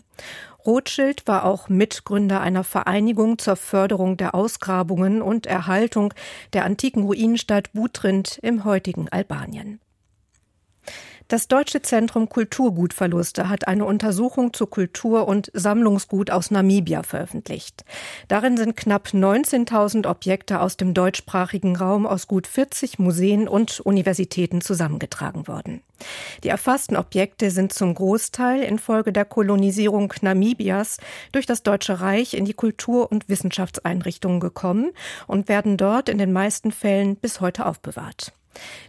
Rothschild 0.65 1.28
war 1.28 1.46
auch 1.46 1.70
Mitgründer 1.70 2.41
einer 2.41 2.63
Vereinigung 2.63 3.38
zur 3.38 3.56
Förderung 3.56 4.18
der 4.18 4.34
Ausgrabungen 4.34 5.22
und 5.22 5.46
Erhaltung 5.46 6.13
der 6.54 6.65
antiken 6.65 7.04
Ruinenstadt 7.04 7.72
Butrint 7.74 8.39
im 8.41 8.65
heutigen 8.65 9.08
Albanien. 9.10 9.80
Das 11.28 11.48
Deutsche 11.48 11.82
Zentrum 11.82 12.30
Kulturgutverluste 12.30 13.50
hat 13.50 13.68
eine 13.68 13.86
Untersuchung 13.86 14.54
zu 14.54 14.68
Kultur- 14.68 15.28
und 15.28 15.50
Sammlungsgut 15.56 16.30
aus 16.30 16.52
Namibia 16.52 17.02
veröffentlicht. 17.02 17.84
Darin 18.28 18.58
sind 18.58 18.78
knapp 18.78 19.08
19.000 19.08 20.08
Objekte 20.08 20.62
aus 20.62 20.78
dem 20.78 20.94
deutschsprachigen 20.94 21.76
Raum 21.78 22.06
aus 22.06 22.28
gut 22.28 22.46
40 22.46 23.00
Museen 23.00 23.48
und 23.48 23.80
Universitäten 23.80 24.62
zusammengetragen 24.62 25.48
worden. 25.48 25.82
Die 26.44 26.50
erfassten 26.50 26.96
Objekte 26.96 27.50
sind 27.50 27.74
zum 27.74 27.96
Großteil 27.96 28.62
infolge 28.62 29.12
der 29.12 29.26
Kolonisierung 29.26 30.14
Namibias 30.22 30.98
durch 31.32 31.48
das 31.48 31.64
Deutsche 31.64 32.02
Reich 32.02 32.36
in 32.36 32.46
die 32.46 32.54
Kultur- 32.54 33.12
und 33.12 33.30
Wissenschaftseinrichtungen 33.30 34.40
gekommen 34.40 34.92
und 35.26 35.50
werden 35.50 35.78
dort 35.78 36.08
in 36.08 36.20
den 36.20 36.34
meisten 36.34 36.72
Fällen 36.72 37.16
bis 37.16 37.42
heute 37.42 37.66
aufbewahrt. 37.66 38.32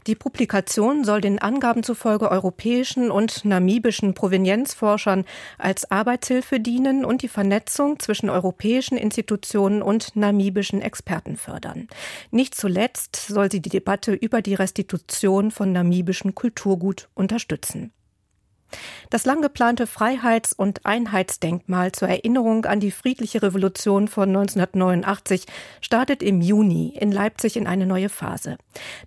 Die 0.06 0.14
Publikation 0.14 1.04
soll 1.04 1.20
den 1.20 1.38
Angaben 1.38 1.82
zufolge 1.82 2.30
europäischen 2.30 3.10
und 3.10 3.44
namibischen 3.44 4.14
Provenienzforschern 4.14 5.24
als 5.58 5.90
Arbeitshilfe 5.90 6.60
dienen 6.60 7.04
und 7.04 7.22
die 7.22 7.28
Vernetzung 7.28 7.98
zwischen 7.98 8.30
europäischen 8.30 8.96
Institutionen 8.96 9.82
und 9.82 10.16
namibischen 10.16 10.82
Experten 10.82 11.36
fördern. 11.36 11.88
Nicht 12.30 12.54
zuletzt 12.54 13.16
soll 13.16 13.50
sie 13.50 13.60
die 13.60 13.70
Debatte 13.70 14.12
über 14.12 14.42
die 14.42 14.54
Restitution 14.54 15.50
von 15.50 15.72
namibischem 15.72 16.34
Kulturgut 16.34 17.08
unterstützen. 17.14 17.92
Das 19.10 19.24
lang 19.24 19.40
geplante 19.40 19.86
Freiheits- 19.86 20.52
und 20.52 20.84
Einheitsdenkmal 20.84 21.92
zur 21.92 22.08
Erinnerung 22.08 22.64
an 22.64 22.80
die 22.80 22.90
friedliche 22.90 23.42
Revolution 23.42 24.08
von 24.08 24.28
1989 24.28 25.46
startet 25.80 26.22
im 26.22 26.40
Juni 26.40 26.96
in 26.98 27.12
Leipzig 27.12 27.56
in 27.56 27.66
eine 27.66 27.86
neue 27.86 28.08
Phase. 28.08 28.58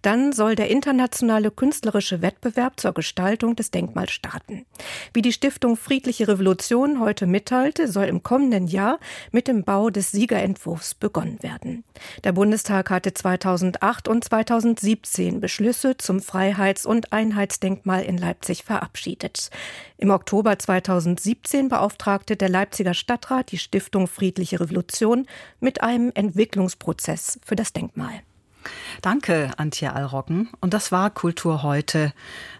Dann 0.01 0.31
soll 0.31 0.55
der 0.55 0.69
internationale 0.69 1.51
künstlerische 1.51 2.21
Wettbewerb 2.21 2.79
zur 2.79 2.93
Gestaltung 2.93 3.55
des 3.55 3.71
Denkmals 3.71 4.11
starten. 4.11 4.65
Wie 5.13 5.21
die 5.21 5.33
Stiftung 5.33 5.75
Friedliche 5.75 6.27
Revolution 6.27 6.99
heute 6.99 7.27
mitteilte, 7.27 7.87
soll 7.87 8.05
im 8.05 8.23
kommenden 8.23 8.67
Jahr 8.67 8.99
mit 9.31 9.47
dem 9.47 9.63
Bau 9.63 9.89
des 9.89 10.11
Siegerentwurfs 10.11 10.95
begonnen 10.95 11.43
werden. 11.43 11.83
Der 12.23 12.31
Bundestag 12.31 12.89
hatte 12.89 13.13
2008 13.13 14.07
und 14.07 14.23
2017 14.23 15.41
Beschlüsse 15.41 15.97
zum 15.97 16.21
Freiheits- 16.21 16.85
und 16.85 17.11
Einheitsdenkmal 17.11 18.03
in 18.03 18.17
Leipzig 18.17 18.63
verabschiedet. 18.63 19.49
Im 19.97 20.11
Oktober 20.11 20.57
2017 20.57 21.69
beauftragte 21.69 22.35
der 22.35 22.49
Leipziger 22.49 22.93
Stadtrat 22.93 23.51
die 23.51 23.57
Stiftung 23.57 24.07
Friedliche 24.07 24.59
Revolution 24.59 25.27
mit 25.59 25.81
einem 25.81 26.11
Entwicklungsprozess 26.13 27.39
für 27.45 27.55
das 27.55 27.73
Denkmal. 27.73 28.21
Danke, 29.01 29.51
Antje 29.57 29.93
Allrocken. 29.93 30.49
Und 30.59 30.73
das 30.73 30.91
war 30.91 31.09
Kultur 31.09 31.63
heute. 31.63 32.13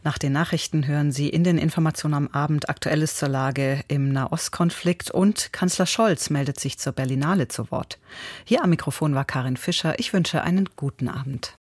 Nach 0.04 0.18
den 0.18 0.32
Nachrichten 0.32 0.88
hören 0.88 1.12
Sie 1.12 1.30
in 1.30 1.44
den 1.44 1.58
Informationen 1.58 2.14
am 2.14 2.28
Abend 2.30 2.70
Aktuelles 2.70 3.16
zur 3.16 3.30
Lage 3.30 3.84
im 3.88 4.12
Nahostkonflikt 4.12 5.12
und 5.12 5.52
Kanzler 5.52 5.86
Scholz 5.86 6.30
meldet 6.30 6.60
sich 6.60 6.80
zur 6.80 6.94
Berlinale 6.94 7.48
zu 7.48 7.70
Wort. 7.72 8.00
Hier 8.46 8.64
am 8.64 8.70
Mikrofon 8.70 9.16
war 9.16 9.26
Karin 9.26 9.58
Fischer. 9.58 10.00
Ich 10.00 10.14
wünsche 10.14 10.42
einen 10.44 10.70
guten 10.76 11.10
Abend. 11.10 11.58